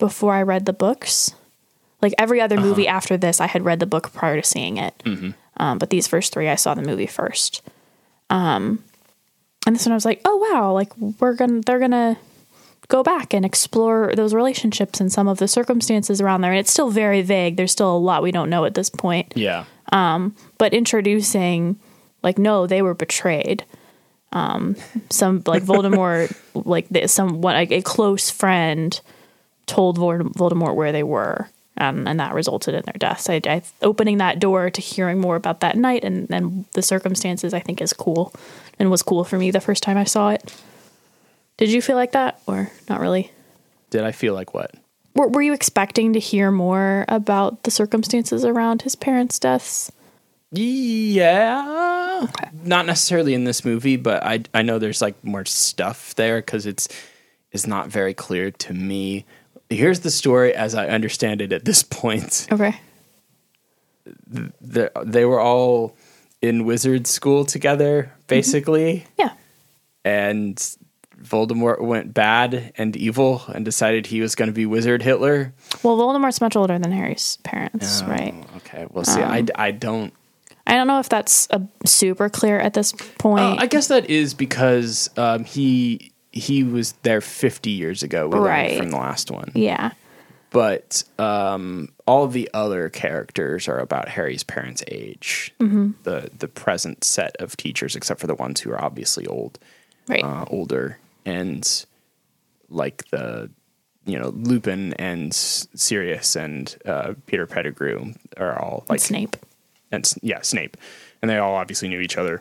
[0.00, 1.32] before I read the books.
[2.02, 4.94] Like every other movie after this, I had read the book prior to seeing it.
[5.58, 7.62] Um, but these first three, I saw the movie first.
[9.66, 12.16] And this one I was like, oh wow, like we're gonna they're gonna
[12.88, 16.50] go back and explore those relationships and some of the circumstances around there.
[16.50, 17.56] And it's still very vague.
[17.56, 19.32] There's still a lot we don't know at this point.
[19.36, 19.64] yeah
[20.58, 21.78] But introducing
[22.22, 23.64] like, no, they were betrayed.
[24.32, 24.76] Um,
[25.10, 28.98] some like Voldemort, like some what like, a close friend
[29.66, 31.48] told Voldemort where they were.
[31.76, 33.30] Um, and that resulted in their deaths.
[33.30, 37.54] I, I, opening that door to hearing more about that night and, and the circumstances,
[37.54, 38.34] I think, is cool
[38.78, 40.54] and was cool for me the first time I saw it.
[41.56, 43.30] Did you feel like that, or not really?
[43.90, 44.74] did i feel like what
[45.14, 49.90] Were, were you expecting to hear more about the circumstances around his parents' deaths?
[50.52, 52.26] Yeah,
[52.64, 56.66] not necessarily in this movie, but I I know there's like more stuff there because
[56.66, 56.88] it's
[57.52, 59.24] is not very clear to me.
[59.70, 62.48] Here's the story as I understand it at this point.
[62.52, 62.78] Okay.
[64.26, 65.96] The, they were all
[66.42, 69.30] in wizard school together, basically, Yeah.
[70.04, 70.56] and
[71.22, 75.52] Voldemort went bad and evil and decided he was going to be Wizard Hitler.
[75.82, 78.34] Well, Voldemort's much older than Harry's parents, right?
[78.36, 80.12] Oh, Okay, well, see, I, I don't
[80.66, 83.40] I don't know if that's a super clear at this point.
[83.42, 88.38] Uh, I guess that is because um, he he was there 50 years ago we
[88.38, 88.76] Right.
[88.78, 89.50] from the last one.
[89.54, 89.92] yeah.
[90.52, 95.54] But um, all of the other characters are about Harry's parents' age.
[95.60, 95.90] Mm-hmm.
[96.02, 99.60] The the present set of teachers, except for the ones who are obviously old,
[100.08, 100.24] Right.
[100.24, 101.86] uh, older, and
[102.68, 103.48] like the
[104.06, 109.36] you know Lupin and Sirius and uh, Peter Pettigrew are all like Snape.
[109.92, 110.76] and yeah, Snape,
[111.22, 112.40] and they all obviously knew each other,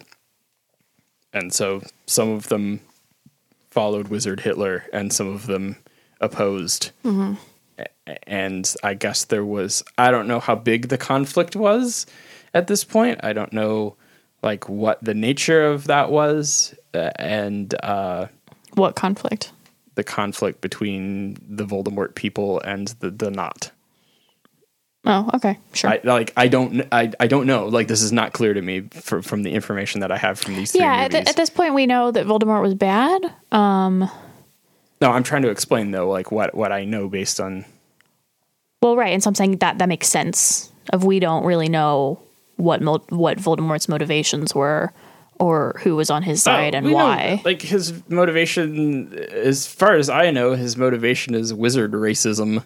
[1.31, 2.79] and so some of them
[3.71, 5.75] followed Wizard Hitler, and some of them
[6.21, 6.91] opposed.
[7.05, 7.85] A-
[8.29, 12.05] And I guess there was I don't know how big the conflict was
[12.53, 13.19] at this point.
[13.23, 13.95] I don't know
[14.41, 18.27] like what the nature of that was, uh, and uh,
[18.73, 19.51] What conflict?
[19.95, 23.71] the conflict between the Voldemort people and the the not.
[25.09, 25.57] Oh, okay.
[25.73, 25.89] Sure.
[25.89, 27.65] I like I don't I, I don't know.
[27.67, 30.55] Like this is not clear to me for, from the information that I have from
[30.55, 33.21] these three yeah, at, th- at this point, we know that Voldemort was bad.
[33.51, 34.09] Um,
[35.01, 37.65] no, I'm trying to explain though, like what what I know based on.
[38.81, 40.71] well, right, and so I'm saying that that makes sense.
[40.91, 42.19] Of we don't really know
[42.57, 44.91] what mo- what Voldemort's motivations were,
[45.39, 47.41] or who was on his side Oh, and we know, why.
[47.45, 52.63] like his motivation, as far as I know, his motivation is wizard racism.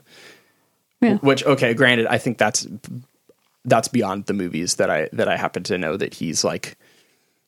[1.03, 1.17] Yeah.
[1.17, 2.67] Which, okay, granted, I think that's
[3.65, 6.77] that's beyond the movies that I that I happen to know that he's like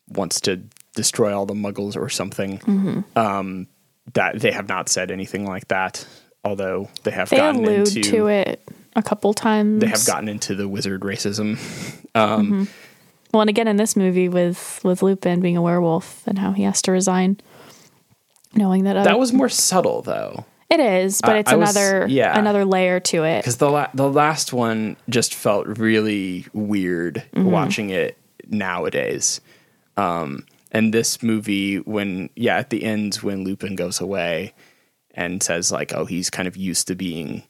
[0.08, 0.62] wants to
[0.96, 2.60] destroy all the Muggles or something.
[2.60, 3.18] Mm-hmm.
[3.18, 3.68] Um,
[4.14, 6.08] that they have not said anything like that,
[6.44, 8.62] although they have they gotten allude into to it
[8.96, 9.82] a couple times.
[9.82, 11.58] they have gotten into the wizard racism.
[13.34, 16.64] Well, and again in this movie with with Lupin being a werewolf and how he
[16.64, 17.38] has to resign,
[18.54, 20.46] knowing that, other, That was more subtle though.
[20.70, 22.38] It is, but it's I was- another yeah.
[22.38, 23.42] another layer to it.
[23.42, 29.42] because the la- the last one just felt really weird watching it nowadays.
[29.98, 34.54] Um, and this movie, when yeah, at the end when Lupin goes away
[35.14, 37.44] and says like, oh, he's kind of used to being,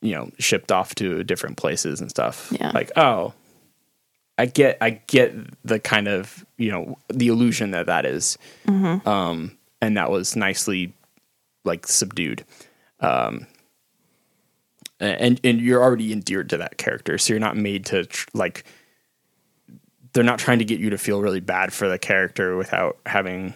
[0.00, 2.52] you know, shipped off to different places and stuff.
[2.58, 2.70] Yeah.
[2.74, 3.34] Like, oh,
[4.36, 8.38] I get, I get the kind of you know the illusion that that is.
[8.66, 10.92] Um, and that was nicely
[11.68, 12.44] like subdued
[13.00, 13.46] um,
[14.98, 18.64] and and you're already endeared to that character so you're not made to tr- like
[20.12, 23.54] they're not trying to get you to feel really bad for the character without having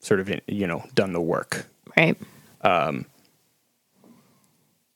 [0.00, 1.66] sort of you know done the work
[1.96, 2.16] right.
[2.62, 3.06] Um,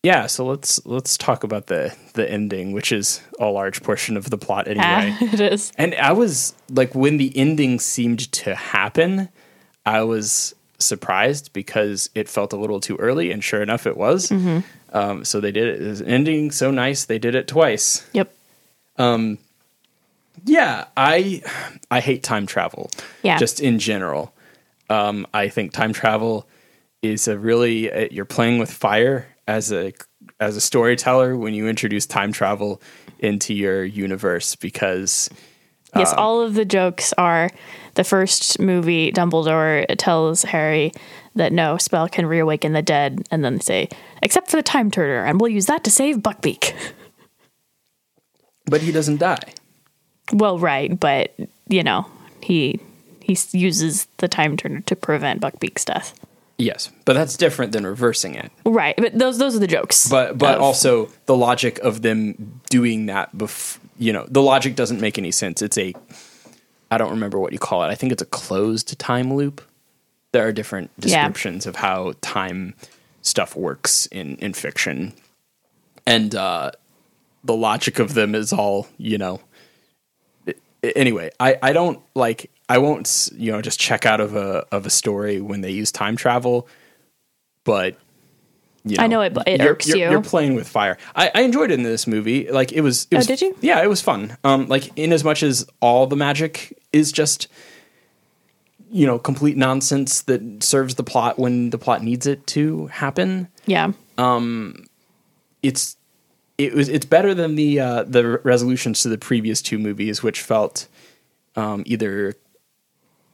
[0.03, 4.31] yeah so let's let's talk about the the ending which is a large portion of
[4.31, 5.72] the plot anyway it is.
[5.77, 9.29] and i was like when the ending seemed to happen
[9.87, 14.31] i was surprised because it felt a little too early and sure enough it was
[14.92, 15.83] um, so they did it.
[15.83, 18.35] it was ending so nice they did it twice Yep.
[18.99, 19.38] Um,
[20.45, 21.42] Yeah, I
[21.90, 22.90] I hate time travel.
[23.23, 23.38] Yeah.
[23.38, 24.35] Just in general.
[24.90, 26.47] Um, I think time travel
[27.01, 29.92] is a really uh, you're playing with fire as a
[30.40, 32.81] as a storyteller when you introduce time travel
[33.18, 35.31] into your universe because
[35.95, 37.51] Yes, all of the jokes are
[37.94, 39.12] the first movie.
[39.12, 40.92] Dumbledore tells Harry
[41.35, 43.88] that no spell can reawaken the dead, and then they say,
[44.22, 46.74] "Except for the time turner, and we'll use that to save Buckbeak."
[48.66, 49.52] but he doesn't die.
[50.33, 51.35] well, right, but
[51.68, 52.07] you know
[52.42, 52.81] he
[53.20, 56.18] he uses the time turner to prevent Buckbeak's death.
[56.59, 58.52] Yes, but that's different than reversing it.
[58.64, 60.09] Right, but those those are the jokes.
[60.09, 64.76] But but of- also the logic of them doing that bef- you know, the logic
[64.76, 65.62] doesn't make any sense.
[65.62, 65.94] It's a
[66.92, 67.87] I don't remember what you call it.
[67.88, 69.62] I think it's a closed time loop.
[70.33, 71.26] There are different Yeah.
[71.26, 72.74] descriptions of how time
[73.22, 75.12] stuff works in in fiction.
[76.07, 76.72] And uh
[77.44, 79.40] the logic of them is all, you know,
[80.83, 84.87] anyway, I, I don't like I won't you know just check out of a of
[84.87, 86.66] a story when they use time travel,
[87.64, 87.96] but
[88.85, 90.11] you I know it- it you're, irks you're, you.
[90.11, 90.99] You're playing with fire.
[91.14, 92.51] I, I enjoyed it in this movie.
[92.51, 93.07] Like it was.
[93.11, 93.57] It Oh, was did you?
[93.61, 94.37] Yeah, it was fun.
[94.45, 97.49] Um, like in as much as all the magic is just
[98.90, 103.49] you know complete nonsense that serves the plot when the plot needs it to happen
[103.64, 104.85] yeah, Um,
[105.62, 105.97] it's
[106.59, 110.42] it was it's better than the uh, the resolutions to the previous two movies, which
[110.42, 110.88] felt
[111.57, 112.35] um, either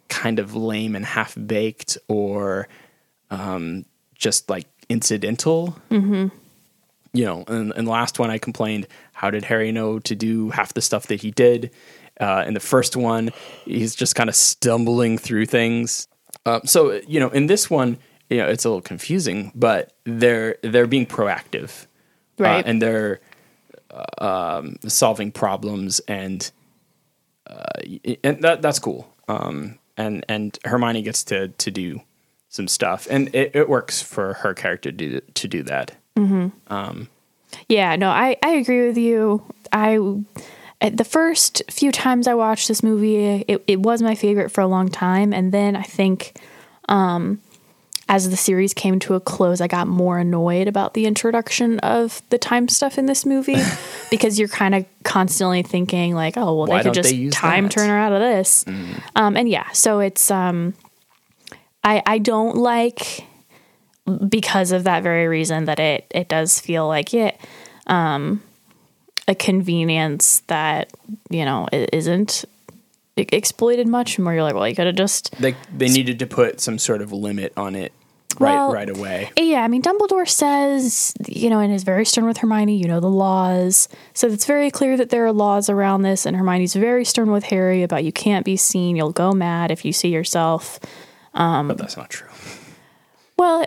[0.09, 2.69] kind of lame and half baked or
[3.31, 3.85] um,
[4.15, 5.77] just like incidental.
[5.91, 6.29] Mm-hmm.
[7.15, 10.75] You know, and, and last one I complained, how did Harry know to do half
[10.75, 11.71] the stuff that he did?
[12.21, 13.31] Uh, in the first one,
[13.65, 16.07] he's just kind of stumbling through things.
[16.45, 17.99] Uh, so you know, in this one,
[18.29, 21.87] you know, it's a little confusing, but they're they're being proactive
[22.39, 22.65] right.
[22.65, 23.21] uh, and they're
[23.91, 26.51] uh, um, solving problems and
[27.47, 27.81] uh,
[28.23, 29.13] and that that's cool.
[29.29, 32.01] Um, and and Hermione gets to to do
[32.49, 35.93] some stuff, and it, it works for her character to do, to do that.
[36.17, 37.09] Um,
[37.69, 39.43] Yeah, no, I, I agree with you.
[39.73, 39.99] I
[40.81, 44.67] the first few times I watched this movie, it, it was my favorite for a
[44.67, 46.39] long time, and then I think
[46.89, 47.41] um,
[48.09, 52.23] as the series came to a close, I got more annoyed about the introduction of
[52.31, 53.61] the time stuff in this movie
[54.11, 57.65] because you're kind of constantly thinking like, oh well, Why they could just they time
[57.65, 57.73] that?
[57.73, 58.65] turner out of this,
[59.17, 60.75] um, and yeah, so it's um,
[61.97, 63.25] I I don't like
[64.29, 67.39] because of that very reason that it it does feel like it
[67.87, 68.43] um
[69.27, 70.91] a convenience that
[71.31, 72.45] you know isn't
[73.17, 74.33] exploited much more.
[74.33, 77.13] You're like well you could have just They they needed to put some sort of
[77.13, 77.93] limit on it
[78.39, 79.31] right Well, right away.
[79.37, 83.01] yeah i mean dumbledore says you know and is very stern with hermione you know
[83.01, 83.89] the laws.
[84.15, 87.45] So it's very clear that there are laws around this and hermione's very stern with
[87.45, 88.97] harry about you can't be seen.
[88.97, 90.79] You'll go mad if you see yourself
[91.39, 92.29] but that's not true.
[93.37, 93.65] Well,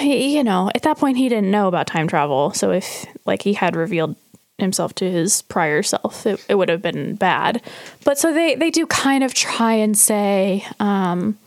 [0.00, 2.52] you know, at that point he didn't know about time travel.
[2.52, 4.14] So if like he had revealed
[4.58, 7.62] himself to his prior self, it, it would have been bad.
[8.04, 11.38] But so they they do kind of try and say, um,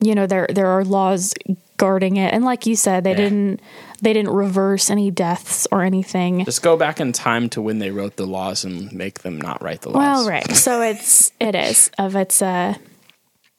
[0.00, 1.32] you know, there there are laws
[1.76, 3.16] guarding it, and like you said, they Yeah.
[3.16, 3.60] didn't
[4.00, 6.44] they didn't reverse any deaths or anything.
[6.44, 9.62] Just go back in time to when they wrote the laws and make them not
[9.62, 9.96] write the laws.
[9.98, 10.50] Well, right.
[10.56, 12.74] So it's it is of it's uh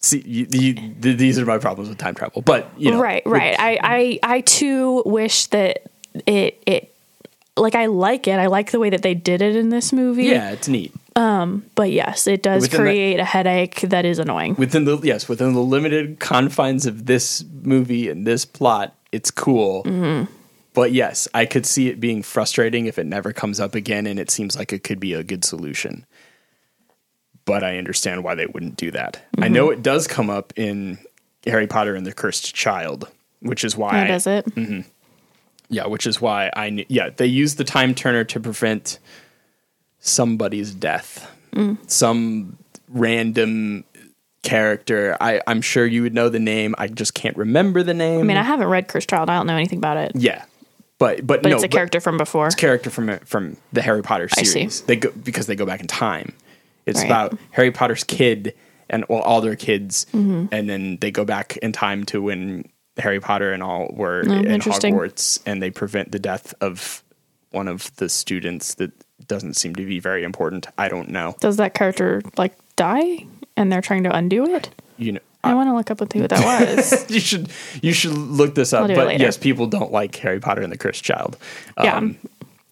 [0.03, 2.41] See, you, you, th- these are my problems with time travel.
[2.41, 3.55] But you know, right, right.
[3.57, 5.83] I, I I too wish that
[6.27, 6.93] it it
[7.57, 8.37] like I like it.
[8.37, 10.25] I like the way that they did it in this movie.
[10.25, 10.93] Yeah, it's neat.
[11.15, 14.55] um But yes, it does Within create a headache that is annoying.
[14.55, 19.83] within the yes within the limited confines of this movie and this plot it's cool
[19.83, 20.25] Mm-hmm.
[20.73, 24.19] but yes i could see it being frustrating if it never comes up again and
[24.19, 26.05] it seems like it could be a good solution
[27.45, 29.53] but i understand why they wouldn't do that i Mm-hmm.
[29.53, 30.97] know it does come up in
[31.45, 33.07] harry potter and the cursed child
[33.41, 34.45] which is why How does it?
[35.69, 38.99] yeah which is why i knew yeah they use the time turner to prevent
[39.99, 41.77] somebody's death Mm.
[41.87, 42.57] some
[42.89, 43.83] random
[44.41, 48.19] character I, i'm sure you would know the name i just can't remember the name
[48.21, 49.29] I mean, I haven't read Cursed Child.
[49.29, 50.13] I don't know anything about it.
[50.15, 50.45] yeah
[50.97, 52.47] but but, But no it's a character from before.
[52.47, 54.45] it's a character from from the harry potter I see.
[54.45, 56.33] series they go because they go back in time
[56.85, 57.05] it's Right.
[57.05, 58.53] about harry potter's kid
[58.89, 60.45] and well all their kids Mm-hmm.
[60.51, 62.65] and then they go back in time to when
[62.97, 64.93] harry potter and all were Oh, interesting.
[64.95, 67.03] hogwarts and they prevent the death of
[67.51, 68.91] one of the students that
[69.27, 73.25] doesn't seem to be very important i don't know Does that character like die
[73.55, 74.69] and they're trying to undo it?
[74.97, 77.11] you know I want to look up and see what that was.
[77.11, 77.49] you should
[77.81, 80.61] you should look this up I'll do it but yes people don't like harry potter
[80.61, 81.37] and the cursed child
[81.81, 81.99] yeah.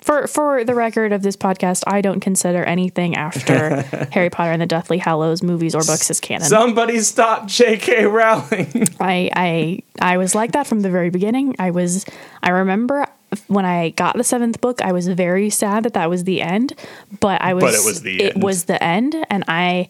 [0.02, 3.82] For for the record of this podcast, I don't consider anything after
[4.12, 6.48] Harry Potter and the Deathly Hallows movies or books as canon.
[6.48, 11.56] somebody stop jk rowling I I I was like that from the very beginning.
[11.60, 12.06] I was
[12.42, 13.06] I remember
[13.48, 16.74] when I got the seventh book, I was very sad that that was the end,
[17.22, 18.44] but I was But it was the it end.
[18.44, 19.90] was the end, and I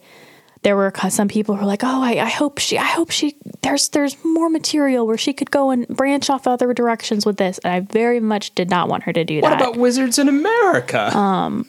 [0.64, 3.36] there were some people who were like, "Oh, I, I hope she I hope she
[3.64, 7.57] there's there's more material where she could go and branch off other directions with this."
[7.59, 9.59] And I very much did not want her to do what that.
[9.59, 11.09] What about wizards in america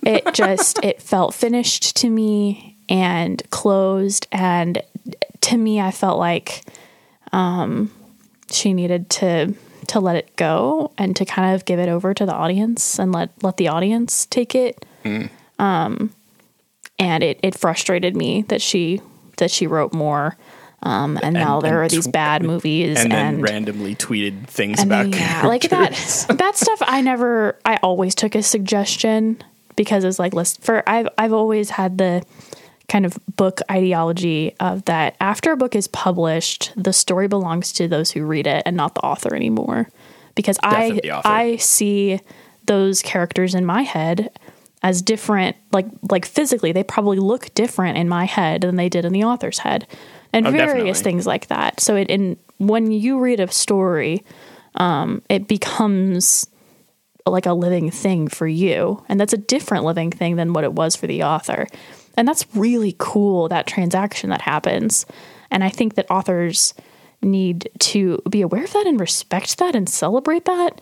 [0.03, 4.83] it just it felt finished to me and closed and
[5.41, 6.63] to me i felt like
[7.33, 7.91] um
[8.51, 9.55] she needed to
[9.87, 13.13] to let it go and to kind of give it over to the audience and
[13.13, 14.85] let let the audience take it
[15.59, 16.13] um
[16.99, 19.01] and it it frustrated me that she
[19.39, 20.37] that she wrote more
[20.83, 24.91] um and, now and there are these bad movies and and, randomly tweeted things and
[24.91, 25.93] about then, yeah, like that
[26.39, 29.43] that stuff I never I always took as suggestion
[29.77, 32.25] because it's like list for I've I've always had the
[32.89, 37.89] kind of book ideology of that after a book is published the story belongs to
[37.89, 39.89] those who read it and not the author anymore
[40.35, 41.29] because I Definitely the author.
[41.29, 42.21] I see
[42.67, 44.31] those characters in my head
[44.83, 49.05] as different like like physically they probably look different in my head than they did
[49.05, 49.87] in the author's head
[50.33, 51.03] and Oh, various definitely.
[51.03, 51.79] things like that.
[51.81, 54.25] So it in when you read a story
[54.75, 56.47] um, it becomes
[57.27, 60.73] like a living thing for you and that's a different living thing than what it
[60.73, 61.67] was for the author.
[62.17, 65.07] And that's really cool that transaction that happens.
[65.51, 66.75] And i think that authors
[67.25, 70.81] need to be aware of that and respect that and celebrate that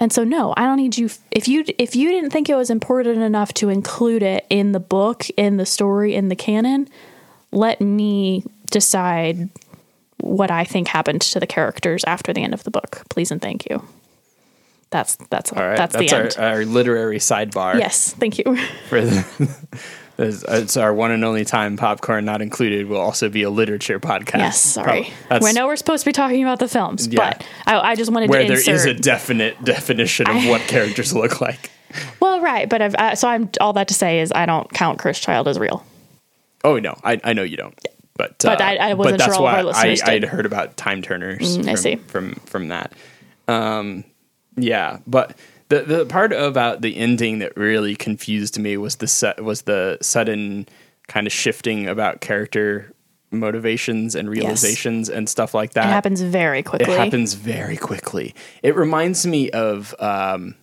[0.00, 2.70] and so no i don't need you if you if you didn't think it was
[2.70, 6.88] important enough to include it in the book in the story in the canon
[7.50, 9.48] let me decide
[10.18, 13.02] what i think happened to the characters after the end of the book.
[13.10, 13.82] Please and thank you.
[14.90, 16.36] That's that's all right that's, that's, the our, end.
[16.38, 18.56] our literary sidebar yes thank you.
[18.88, 19.68] for the
[20.18, 24.38] It's our one and only time popcorn not included will also be a literature podcast.
[24.38, 27.30] yes sorry Prob- we know we're supposed to be talking about the films Yeah.
[27.38, 30.60] but I, I just wanted where to there insert is a definite definition of what
[30.62, 31.70] characters look like.
[32.20, 34.98] well right but I've, uh, so i'm all that to say is i don't count
[34.98, 35.84] Cursed Child as real
[36.64, 37.76] Oh no, I, I know you don't.
[38.16, 41.02] But But uh, I- I wasn't but that's sure why I, I'd heard about time
[41.02, 41.58] turners.
[41.58, 41.96] Mm, I from, see.
[41.96, 42.92] from from that.
[43.48, 44.04] Um,
[44.56, 45.36] yeah, but
[45.72, 50.68] the the part about the ending that really confused me was the was the sudden
[51.08, 52.92] kind of shifting about character
[53.30, 55.86] motivations and realizations and stuff like that.
[55.86, 56.92] it happens very quickly.
[56.92, 58.34] It happens very quickly.
[58.62, 59.94] It reminds me of.
[59.98, 60.56] Um,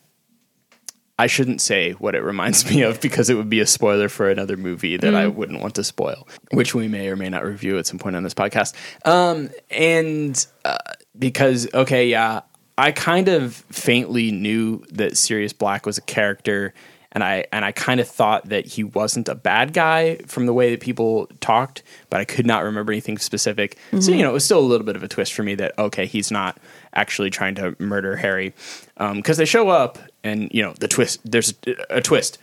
[1.18, 4.30] I shouldn't say what it reminds me of because it would be a spoiler for
[4.30, 7.78] another movie that I wouldn't want to spoil, which we may or may not review
[7.78, 8.74] at some point on this podcast.
[9.05, 10.78] Um, and uh,
[11.18, 12.39] because, okay, yeah,
[12.80, 16.73] I kind of faintly knew that Sirius Black was a character,
[17.11, 20.53] and I and I kind of thought that he wasn't a bad guy from the
[20.53, 23.77] way that people talked, but I could not remember anything specific.
[23.91, 24.13] So mm-hmm.
[24.13, 26.05] you know, it was still a little bit of a twist for me that okay,
[26.05, 26.57] he's not
[26.93, 28.53] actually trying to murder Harry
[28.95, 31.19] um, because they show up and you know the twist.
[31.30, 32.38] There's a, a twist.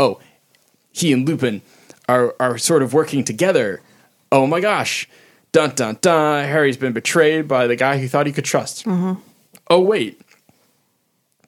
[0.00, 0.20] Oh,
[0.90, 1.60] he and Lupin
[2.08, 3.82] are are sort of working together.
[4.30, 5.06] Oh my gosh.
[5.52, 6.46] Dun dun dun.
[6.46, 8.86] Harry's been betrayed by the guy he thought he could trust.
[8.86, 9.20] Mm-hmm.
[9.68, 10.20] Oh wait.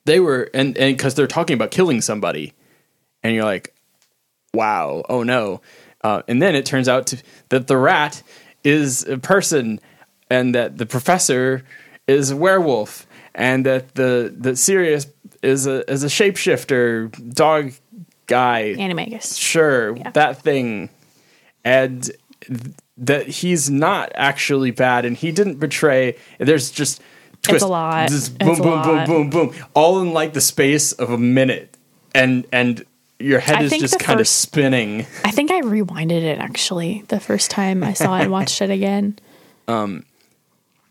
[0.05, 2.53] They were and and cuz they're talking about killing somebody.
[3.23, 3.75] And you're like,
[4.53, 5.05] "Wow.
[5.09, 5.61] Oh no."
[6.03, 8.23] Uh, and then it turns out to, that the rat
[8.63, 9.81] is a person
[10.31, 11.65] and that the professor
[12.07, 15.07] is a werewolf and that the the Sirius
[15.43, 17.73] is a is a shapeshifter dog
[18.27, 19.39] guy Animagus.
[19.39, 20.89] sure that thing
[21.65, 22.11] and
[22.47, 22.61] th-
[22.97, 27.03] that he's not actually bad and he didn't betray there's just
[27.45, 28.09] twist, a lot.
[28.09, 31.77] just It's boom boom boom boom boom all in like the space of a minute
[32.15, 32.85] and and
[33.19, 37.21] your head I is just kind of spinning I think I rewinded it actually the
[37.21, 39.19] first time I saw it and watched it again.
[39.67, 40.05] Um,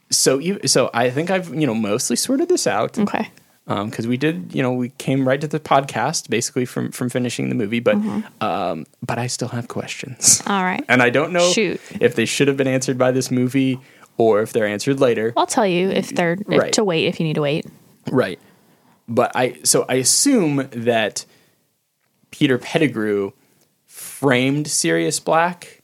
[0.10, 3.30] so you so i think i've you know mostly sorted this out Okay.
[3.68, 7.10] Um, because we did you know we came right to the podcast basically from from
[7.10, 8.44] finishing the movie but Mm-hmm.
[8.44, 10.84] um but i still have questions All right.
[10.90, 11.80] and i don't know Shoot.
[12.02, 13.80] if they should have been answered by this movie
[14.18, 16.74] or if they're answered later I'll tell you if they're if Right.
[16.74, 17.66] to wait if you need to wait.
[18.12, 18.40] Right.
[19.08, 21.26] But I so I assume that
[22.32, 23.32] Peter Pettigrew
[23.86, 25.82] framed Sirius Black.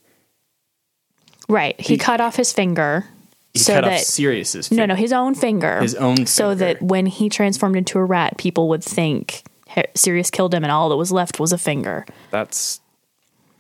[1.48, 1.80] Right.
[1.80, 3.06] He, He- cut off his finger
[3.54, 4.88] He so cut that off Sirius's no, finger.
[4.88, 5.82] no, his own finger.
[5.82, 6.56] His own So finger.
[6.66, 9.44] that when he transformed into a rat, people would think
[9.96, 12.06] Sirius killed him, and all that was left was a finger.
[12.32, 12.80] That's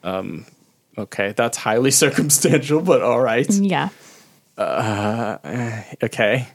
[0.03, 0.45] um
[0.97, 3.49] okay, that's highly circumstantial, but all right.
[3.49, 3.89] Yeah.
[4.59, 6.47] Uh, okay.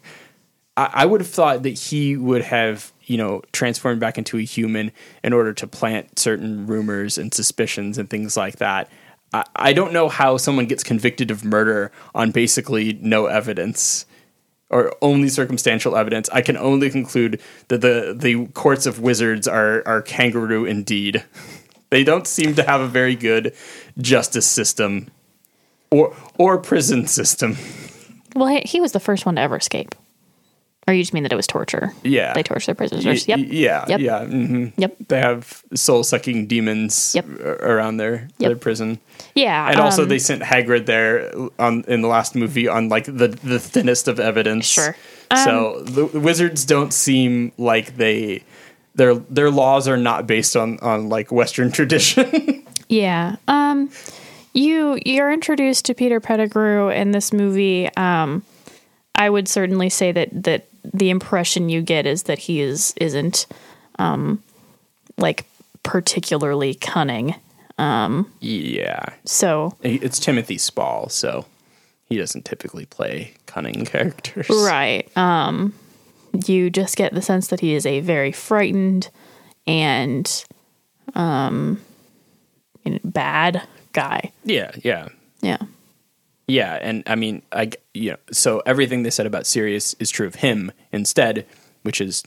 [0.77, 4.43] I, I would have thought that he would have, you know, transformed back into a
[4.43, 4.93] human
[5.23, 8.91] in order to plant certain rumors and suspicions and things like that.
[9.33, 14.05] I, I don't know how someone gets convicted of murder on basically no evidence
[14.69, 16.29] or only circumstantial evidence.
[16.31, 21.25] I can only conclude that the, the courts of wizards are, are kangaroo indeed.
[21.91, 23.55] They don't seem to have a very good
[23.99, 25.13] justice system
[25.91, 27.57] or or prison system.
[28.35, 29.95] Well, he, he was the first one to ever escape.
[30.87, 31.95] Or you just mean that it was torture?
[32.03, 32.35] Yeah.
[32.35, 33.05] They torture their prisoners.
[33.27, 33.39] Y- Yep.
[33.51, 33.85] Yeah.
[33.89, 34.01] Yep.
[34.01, 34.25] Yeah.
[34.27, 34.97] hmm Yep.
[35.09, 37.27] They have soul sucking demons Yep.
[37.41, 38.49] around their, Yep.
[38.51, 38.99] their prison.
[39.35, 39.71] Yeah.
[39.71, 43.29] And also, um, they sent Hagrid there on in the last movie on like the,
[43.29, 44.67] the thinnest of evidence.
[44.67, 44.95] Sure.
[45.43, 48.45] so the, the wizards don't seem like they
[48.95, 52.63] their their laws are not based on on like Western tradition.
[52.91, 53.37] Yeah.
[53.49, 53.89] Um
[54.55, 57.89] you you're introduced to Peter Pettigrew in this movie.
[57.97, 58.43] Um
[59.17, 63.47] I would certainly say that that the impression you get is that he is isn't
[63.99, 64.43] um
[65.19, 65.45] like
[65.83, 67.35] particularly cunning.
[67.79, 71.45] yeah, So it's Timothy Spall, so
[72.07, 74.49] he doesn't typically play cunning characters.
[74.51, 75.09] right.
[75.17, 75.75] Um
[76.47, 79.09] you just get the sense that he is a very frightened
[79.67, 80.45] and
[81.15, 81.81] um
[83.05, 83.63] bad
[83.95, 84.33] guy.
[84.45, 84.73] Yeah.
[84.85, 85.09] Yeah.
[85.41, 85.59] Yeah.
[86.47, 90.27] Yeah, and I mean, I you know, so everything they said about Sirius is true
[90.27, 91.47] of him instead,
[91.85, 92.23] which is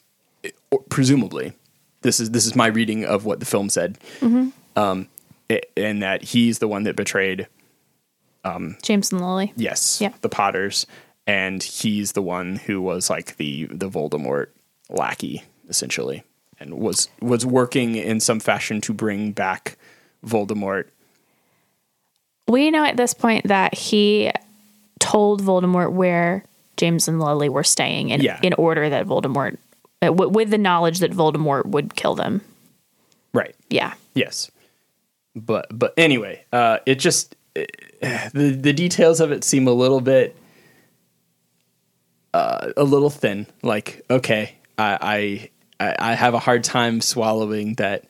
[0.89, 1.53] presumably
[2.01, 3.97] this is this is my reading of what the film said,
[4.75, 5.07] um,
[5.51, 7.47] i- and that he's the one that betrayed
[8.43, 9.53] um, James and Lily.
[9.55, 10.13] yes Yeah.
[10.21, 10.87] the Potters,
[11.27, 14.47] and he's the one who was like the the Voldemort
[14.89, 16.23] lackey essentially,
[16.59, 19.77] and was was working in some fashion to bring back
[20.25, 20.85] Voldemort.
[22.47, 24.31] We know at this point that he
[24.99, 26.43] told Voldemort where
[26.77, 28.39] James and Lily were staying in, Yeah.
[28.41, 29.57] in order that Voldemort,
[30.01, 32.41] uh, w- with the knowledge that Voldemort would kill them.
[33.33, 33.55] Right.
[33.69, 33.93] Yeah.
[34.13, 34.49] Yes,
[35.35, 37.65] but but anyway, uh, it just eh,
[38.33, 40.35] the the details of it seem a little bit
[42.33, 43.45] uh, a little thin.
[43.61, 48.05] Like, okay, I, I I I have a hard time swallowing that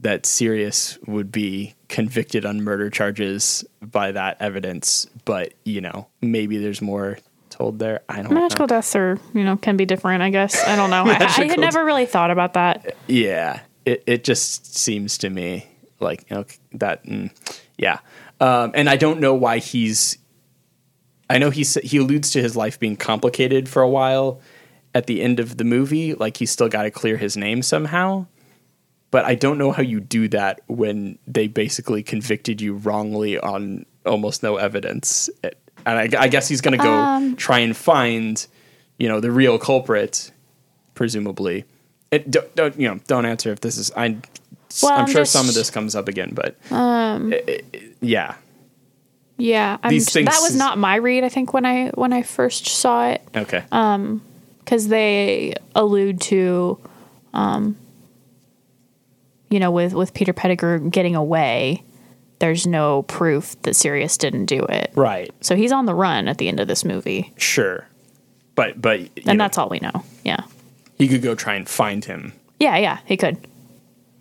[0.00, 6.58] that Sirius would be convicted on murder charges by that evidence, but you know, maybe
[6.58, 7.18] there's more
[7.50, 8.00] told there.
[8.08, 8.40] I don't know.
[8.40, 10.62] Magical deaths are, you know, can be different, I guess.
[10.66, 11.04] I don't know.
[11.06, 12.96] I, I had never really thought about that.
[13.06, 15.66] Yeah, it it just seems to me
[16.00, 17.04] like you know that.
[17.04, 17.30] Mm,
[17.76, 17.98] yeah,
[18.40, 20.18] um, and I don't know why he's.
[21.28, 24.40] I know he he alludes to his life being complicated for a while
[24.94, 26.14] at the end of the movie.
[26.14, 28.26] Like he's still got to clear his name somehow.
[29.10, 33.84] But I don't know how you do that when they basically convicted you wrongly on
[34.06, 35.28] almost no evidence.
[35.42, 38.46] And I, I guess he's going to go Um, try and find,
[38.98, 40.30] you know, the real culprit,
[40.94, 41.64] presumably.
[42.12, 43.00] It, don't, don't you know?
[43.06, 43.90] Don't answer if this is.
[43.96, 44.16] I
[44.82, 47.32] Well, I'm, I'm sure just- some of this comes up again, but um,
[48.00, 48.34] yeah,
[49.38, 51.24] Yeah, I'm, These things that was not my read.
[51.24, 53.64] I think when I when I first saw it, okay,
[54.64, 56.78] because they allude to,
[57.32, 57.76] um,
[59.50, 61.82] you know, with with Peter Pettigrew getting away,
[62.38, 64.92] there's no proof that Sirius didn't do it.
[64.94, 67.86] right, So he's on the run at the end of this movie, sure,
[68.54, 70.04] but but and know, that's all we know.
[70.24, 70.44] Yeah,
[70.96, 72.98] he could go try and find him yeah, yeah.
[73.06, 73.38] He could.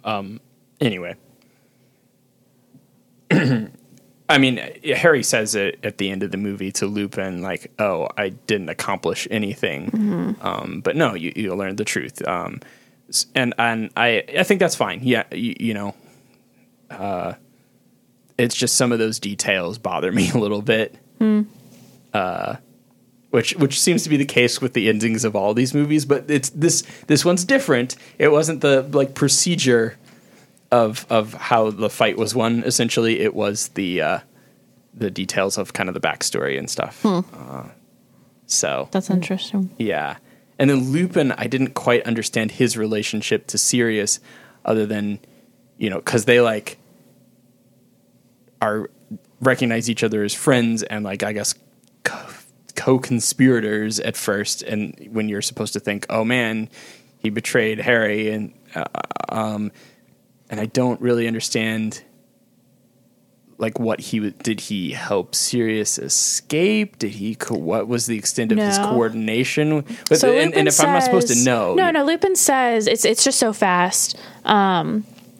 [0.03, 0.39] Um
[0.81, 1.15] anyway.
[3.31, 4.57] I mean,
[4.95, 8.69] Harry says it at the end of the movie to Lupin, like, "Oh, I didn't
[8.69, 12.59] accomplish anything," um, but no, you you learned the truth, um,
[13.35, 14.99] and and I I think that's fine.
[15.03, 15.95] Yeah, you, you know,
[16.89, 17.33] uh,
[18.37, 20.95] it's just some of those details bother me a little bit.
[22.13, 22.55] Uh,
[23.29, 26.25] which which seems to be the case with the endings of all these movies, but
[26.29, 27.95] it's this this one's different.
[28.17, 29.97] It wasn't the like procedure
[30.71, 32.63] of of how the fight was won.
[32.63, 34.19] Essentially, it was the uh,
[34.95, 37.05] the details of kind of the backstory and stuff.
[37.05, 37.63] Uh,
[38.47, 39.69] so That's interesting.
[39.77, 40.17] yeah,
[40.59, 44.19] and then Lupin, I didn't quite understand his relationship to Sirius,
[44.65, 45.19] other than
[45.77, 46.77] you know because they like
[48.61, 48.89] are
[49.39, 51.55] recognize each other as friends and like I guess
[52.03, 52.27] co-
[52.75, 56.69] co-conspirators at first, and when you're supposed to think, oh man,
[57.19, 58.83] he betrayed Harry, and uh,
[59.29, 59.71] um,
[60.49, 62.03] and I don't really understand.
[63.59, 66.97] Like what he w- did he help Sirius escape?
[66.97, 69.83] Did he co- what was the extent of his coordination?
[70.09, 72.03] But So and, and if I'm not supposed to says- know, no, no.
[72.05, 74.17] Lupin says it's it's just so fast.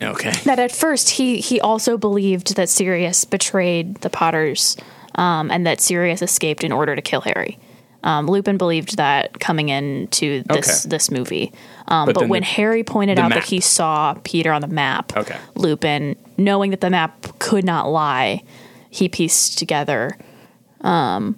[0.02, 4.76] okay, that at first he he also believed that Sirius betrayed the Potters,
[5.16, 7.58] um, and that Sirius escaped in order to kill Harry.
[8.04, 10.90] Um, Lupin believed that coming into this Okay.
[10.90, 11.52] this movie,
[11.90, 13.40] um, But but, when the- Harry pointed out map.
[13.40, 15.36] that he saw Peter on the map, Okay.
[15.56, 18.42] Lupin, knowing that the map could not lie,
[18.90, 20.18] he pieced together.
[20.82, 21.36] Um,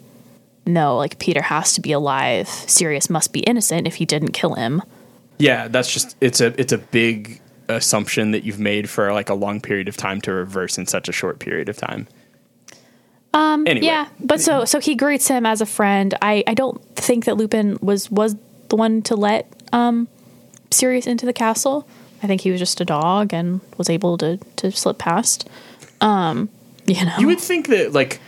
[0.68, 2.48] no, like Peter has to be alive.
[2.48, 4.84] Sirius must be innocent if he didn't kill him.
[5.40, 9.34] Yeah, that's just it's a it's a big assumption that you've made for like a
[9.34, 12.08] long period of time to reverse in such a short period of time.
[13.34, 13.86] Um anyway.
[13.88, 16.14] Yeah, but so so he greets him as a friend.
[16.22, 18.36] I I don't think that Lupin was was
[18.70, 20.08] the one to let um
[20.72, 21.88] Sirius into the castle.
[22.24, 25.48] I think he was just a dog and was able to to slip past.
[26.02, 26.50] Um,
[26.86, 28.20] you know, You would think that like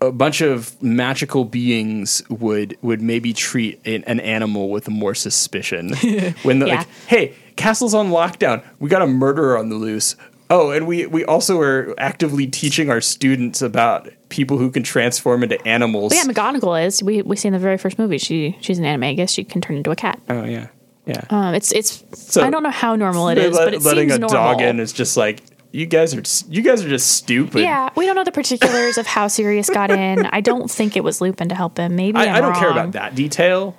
[0.00, 5.94] a bunch of magical beings would would maybe treat an, an animal with more suspicion
[6.42, 6.76] when they're Yeah.
[6.78, 8.62] like, "Hey, castle's on lockdown.
[8.78, 10.14] We got a murderer on the loose."
[10.50, 15.42] Oh, and we we also are actively teaching our students about people who can transform
[15.42, 16.12] into animals.
[16.14, 17.02] But yeah, McGonagall is.
[17.02, 18.18] We we see in the very first movie.
[18.18, 19.30] She she's an animagus.
[19.34, 20.20] She can turn into a cat.
[20.30, 20.68] oh yeah,
[21.04, 21.20] yeah.
[21.30, 22.02] Um, it's it's.
[22.14, 24.54] So- I don't know how normal it is, let- but it letting seems a normal.
[24.54, 27.60] dog in is just like you guys are you guys are just stupid.
[27.60, 30.24] yeah, we don't know the particulars of how Sirius got in.
[30.32, 31.94] I don't think it was Lupin to help him.
[31.94, 33.76] Maybe I'm I, I don't care about that detail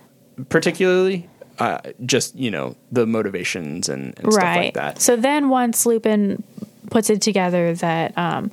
[0.49, 1.27] particularly.
[1.59, 5.01] Uh, just you know the motivations and, and stuff like that.
[5.01, 6.41] So then once Lupin
[6.89, 8.49] puts it together that um,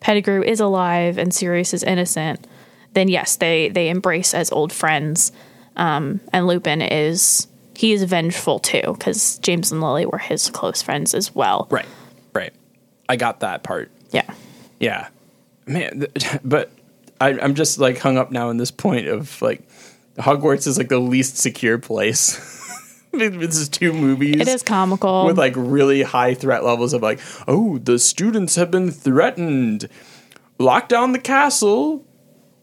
[0.00, 2.46] Pettigrew is alive and Sirius is innocent,
[2.92, 5.32] then yes, they they embrace as old friends.
[5.76, 10.82] Um, and Lupin is he is vengeful too because James and Lily were his close
[10.82, 11.66] friends as well.
[11.70, 11.86] Right,
[12.34, 12.52] right.
[13.08, 13.90] I got that part.
[14.10, 14.30] Yeah.
[14.78, 15.08] Yeah,
[15.66, 16.06] man.
[16.14, 16.70] th- But
[17.20, 19.62] I, I'm just like hung up now in this point of like
[20.20, 22.58] Hogwarts is like the least secure place.
[23.12, 24.40] this is two movies.
[24.40, 25.26] It is comical.
[25.26, 29.88] with like really high threat levels of like, oh, the students have been threatened.
[30.58, 32.06] Lock down the castle.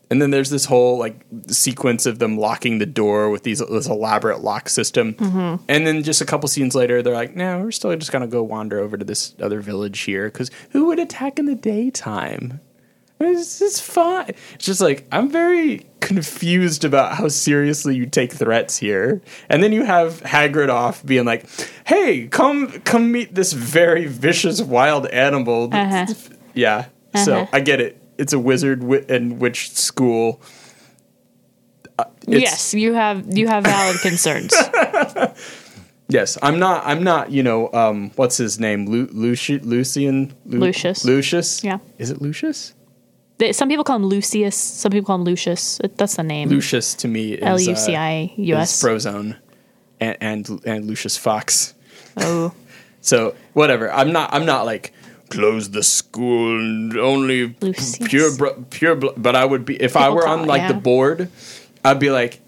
[0.09, 3.87] And then there's this whole like sequence of them locking the door with these this
[3.87, 5.15] elaborate lock system.
[5.15, 5.65] Mm-hmm.
[5.67, 8.41] And then just a couple scenes later, they're like, "No, we're still just gonna go
[8.41, 12.61] wander over to this other village here because who would attack in the daytime?
[13.19, 18.77] It's, it's fine." It's just like I'm very confused about how seriously you take threats
[18.77, 19.21] here.
[19.49, 21.45] And then you have Hagrid off being like,
[21.85, 26.05] "Hey, come come meet this very vicious wild animal." Uh-huh.
[26.53, 26.85] Yeah.
[27.15, 27.47] So Uh-huh.
[27.53, 28.01] I get it.
[28.17, 30.41] It's a wizard wi- and witch school.
[31.99, 34.53] Uh, yes, you have you have valid concerns.
[36.09, 36.83] Yes, I'm not.
[36.85, 37.31] I'm not.
[37.31, 38.85] You know, um, what's his name?
[38.85, 40.33] Lu- Luci- Lucian.
[40.45, 41.03] Lu- Lucius.
[41.03, 41.63] Lucius.
[41.63, 41.79] Yeah.
[41.97, 42.73] Is it Lucius?
[43.37, 44.55] They- Some people call him Lucius.
[44.55, 45.79] Some people call him Lucius.
[45.95, 46.49] That's the name.
[46.49, 48.55] Lucius to me is uh, L U C I U.
[48.55, 49.35] Frozone,
[49.99, 51.73] and, and and Lucius Fox.
[52.17, 52.53] Oh,
[53.01, 53.91] So whatever.
[53.91, 54.33] I'm not.
[54.33, 54.91] I'm not like
[55.29, 57.97] close the school and only Lucius.
[58.09, 58.95] pure br- pure.
[58.95, 59.15] Bl-.
[59.17, 60.67] But I would be if I were call on like yeah.
[60.69, 61.29] the board.
[61.85, 62.41] I'd be like,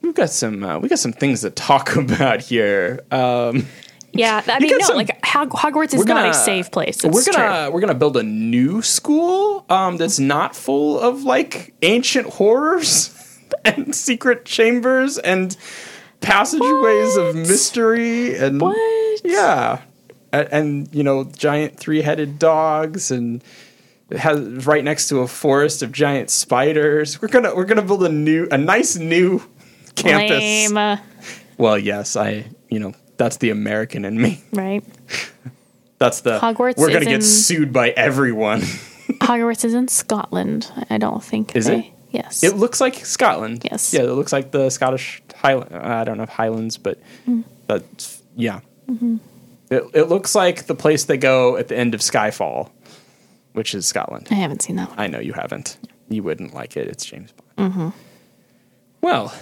[0.00, 0.62] we've got some.
[0.62, 3.00] Uh, we got some things to talk about here.
[3.10, 3.66] Um,
[4.12, 7.02] Yeah, I mean, no, some- like Hog- Hogwarts is We're not a safe place.
[7.02, 12.28] we're gonna we're gonna build a new school um, that's not full of like ancient
[12.28, 13.10] horrors
[13.64, 15.56] and secret chambers and
[16.20, 18.60] passageways of mystery and.
[18.60, 19.20] What?
[19.24, 19.80] yeah,
[20.32, 23.42] and, and you know giant three headed dogs and
[24.10, 27.20] it has right next to a forest of giant spiders.
[27.22, 29.42] We're gonna we're gonna build a new a nice new
[29.94, 30.30] campus.
[30.30, 30.98] Lame,
[31.56, 34.42] Well, yes, I you know that's the American in me.
[34.52, 34.82] right?
[35.98, 38.60] That's the Hogwarts We're gonna get in- sued by everyone.
[39.20, 40.68] Hogwarts is in Scotland.
[40.90, 41.54] I don't think.
[41.54, 41.86] Is they, it?
[42.10, 42.42] Yes.
[42.42, 43.62] It looks like Scotland.
[43.70, 43.94] Yes.
[43.94, 45.76] Yeah, it looks like the Scottish Highland.
[45.76, 46.98] I don't know if Highlands, but
[47.28, 47.44] Mm.
[47.68, 48.60] that's yeah.
[48.90, 49.18] Mm-hmm.
[49.70, 52.70] It, it looks like the place they go at the end of Skyfall,
[53.52, 54.26] which is Scotland.
[54.32, 54.98] I haven't seen that one.
[54.98, 55.78] I know you haven't.
[56.08, 56.88] You wouldn't like it.
[56.88, 57.72] It's James Bond.
[57.72, 57.88] Mm-hmm.
[59.02, 59.32] Well,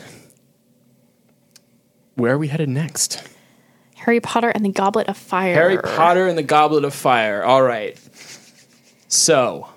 [2.17, 3.23] where are we headed next?
[4.05, 5.55] Harry Potter and the Goblet of Fire.
[5.55, 7.43] Harry Potter and the Goblet of Fire.
[7.45, 7.99] All right.
[9.09, 9.69] So,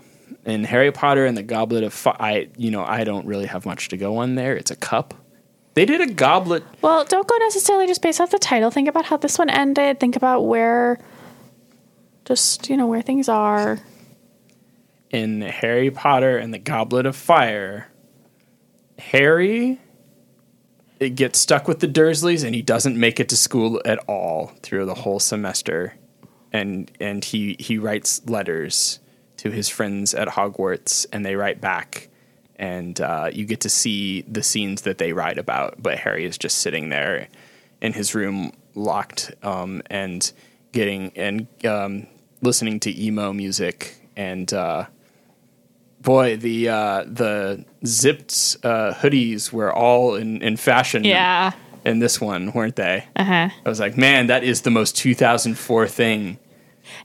[0.46, 3.66] in Harry Potter and the Goblet of Fire, I you know I don't really have
[3.66, 4.56] much to go on there.
[4.56, 5.14] It's a cup.
[5.74, 6.64] They did a goblet.
[6.84, 8.70] Well, don't go necessarily just based off the title.
[8.70, 10.00] Think about how this one ended.
[10.00, 11.00] Think about where,
[12.26, 13.80] just you know, where things are.
[15.10, 17.88] in Harry Potter and the Goblet of Fire,
[19.00, 19.80] Harry
[21.00, 24.54] it gets stuck with the Dursleys and he doesn't make it to school at all
[24.62, 25.96] through the whole semester.
[26.52, 29.00] And and he he writes letters
[29.38, 32.10] to his friends at Hogwarts and they write back
[32.56, 35.82] and uh, you get to see the scenes that they write about.
[35.82, 37.28] But Harry is just sitting there
[37.82, 40.32] in his room, locked, um, and
[40.72, 42.08] getting and um,
[42.42, 43.98] listening to emo music.
[44.16, 44.86] And uh,
[46.02, 51.04] boy, the uh, the zipped uh, hoodies were all in, in fashion.
[51.04, 51.52] Yeah.
[51.86, 53.06] In this one, weren't they?
[53.16, 53.50] Uh huh.
[53.66, 56.38] I was like, man, that is the most 2004 thing.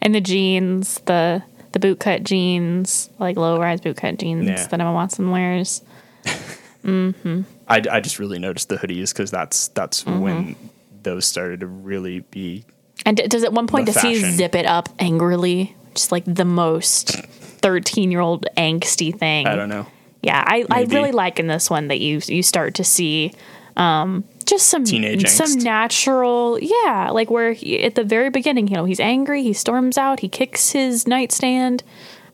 [0.00, 4.66] And the jeans, the the bootcut jeans, like low rise bootcut jeans Yeah.
[4.66, 5.82] that Emma Watson wears.
[6.86, 10.20] I, I just really noticed the hoodies because that's that's Mm-hmm.
[10.20, 10.56] when
[11.02, 12.64] those started to really be.
[13.04, 16.44] And d- does at one point does he zip it up angrily, just like the
[16.44, 17.08] most
[17.62, 19.46] thirteen year old angsty thing?
[19.46, 19.86] I don't know.
[20.22, 23.32] Yeah, I, I really like in this one that you you start to see
[23.76, 25.62] um, just some Teenage some angst.
[25.62, 29.96] natural yeah like where he, at the very beginning you know he's angry he storms
[29.96, 31.84] out he kicks his nightstand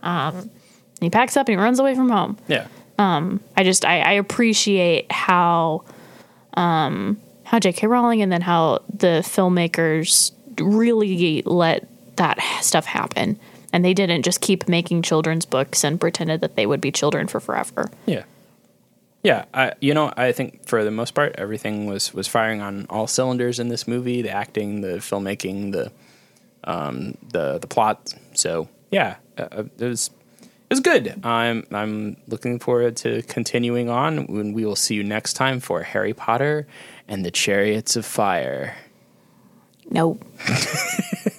[0.02, 0.48] um,
[1.00, 2.66] he packs up and he runs away from home Yeah.
[2.98, 5.82] I just I, I appreciate how
[6.54, 7.86] um, how J.K.
[7.88, 10.30] Rowling and then how the filmmakers
[10.60, 13.38] really let that stuff happen,
[13.74, 17.26] and they didn't just keep making children's books and pretended that they would be children
[17.26, 17.90] for forever.
[18.06, 18.22] Yeah.
[19.24, 22.86] Yeah, I you know, I think for the most part everything was was firing on
[22.88, 25.90] all cylinders in this movie, the acting, the filmmaking, the
[26.62, 28.14] um the the plot.
[28.34, 31.24] So, yeah, uh, it was it was good.
[31.24, 35.82] I'm I'm looking forward to continuing on when we will see you next time for
[35.82, 36.68] Harry Potter
[37.08, 38.76] and the Chariots of Fire.
[39.90, 40.18] No,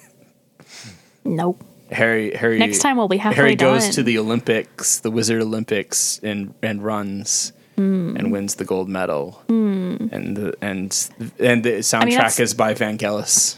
[1.24, 1.56] no.
[1.92, 3.92] Harry Harry Next time we'll be halfway Harry goes done.
[3.92, 8.16] to the Olympics, the Wizard Olympics, and and runs Hmm.
[8.16, 9.42] and wins the gold medal.
[9.48, 13.56] And the, and and the soundtrack that's- is by Vangelis.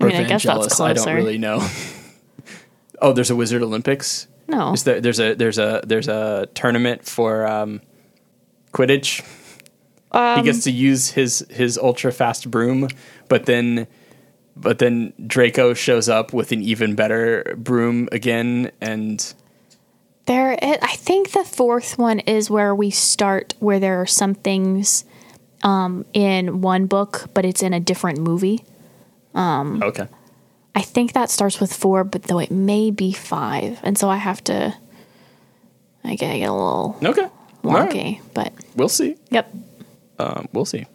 [0.00, 1.66] I Or mean, I guess that's Vangelis, I don't really know.
[3.00, 4.26] oh, there's a Wizard Olympics.
[4.48, 7.80] No, Is there, there's a there's a there's a tournament for um,
[8.72, 9.22] Quidditch.
[10.12, 12.88] Um, he gets to use his his ultra fast broom,
[13.28, 13.86] but then
[14.56, 19.34] but then Draco shows up with an even better broom again, and
[20.26, 24.34] There, i I think the fourth one is where we start, where there are some
[24.34, 25.04] things
[25.62, 28.64] um, in one book, but it's in a different movie.
[29.34, 30.08] Um, okay,
[30.74, 34.16] I think that starts with four, but though it may be five, and so I
[34.16, 34.74] have to.
[36.04, 37.22] I get, I get a little okay,
[37.64, 37.90] All right.
[37.90, 39.16] wonky, but We'll see.
[39.30, 39.52] yep.
[40.20, 40.86] Um, we'll see.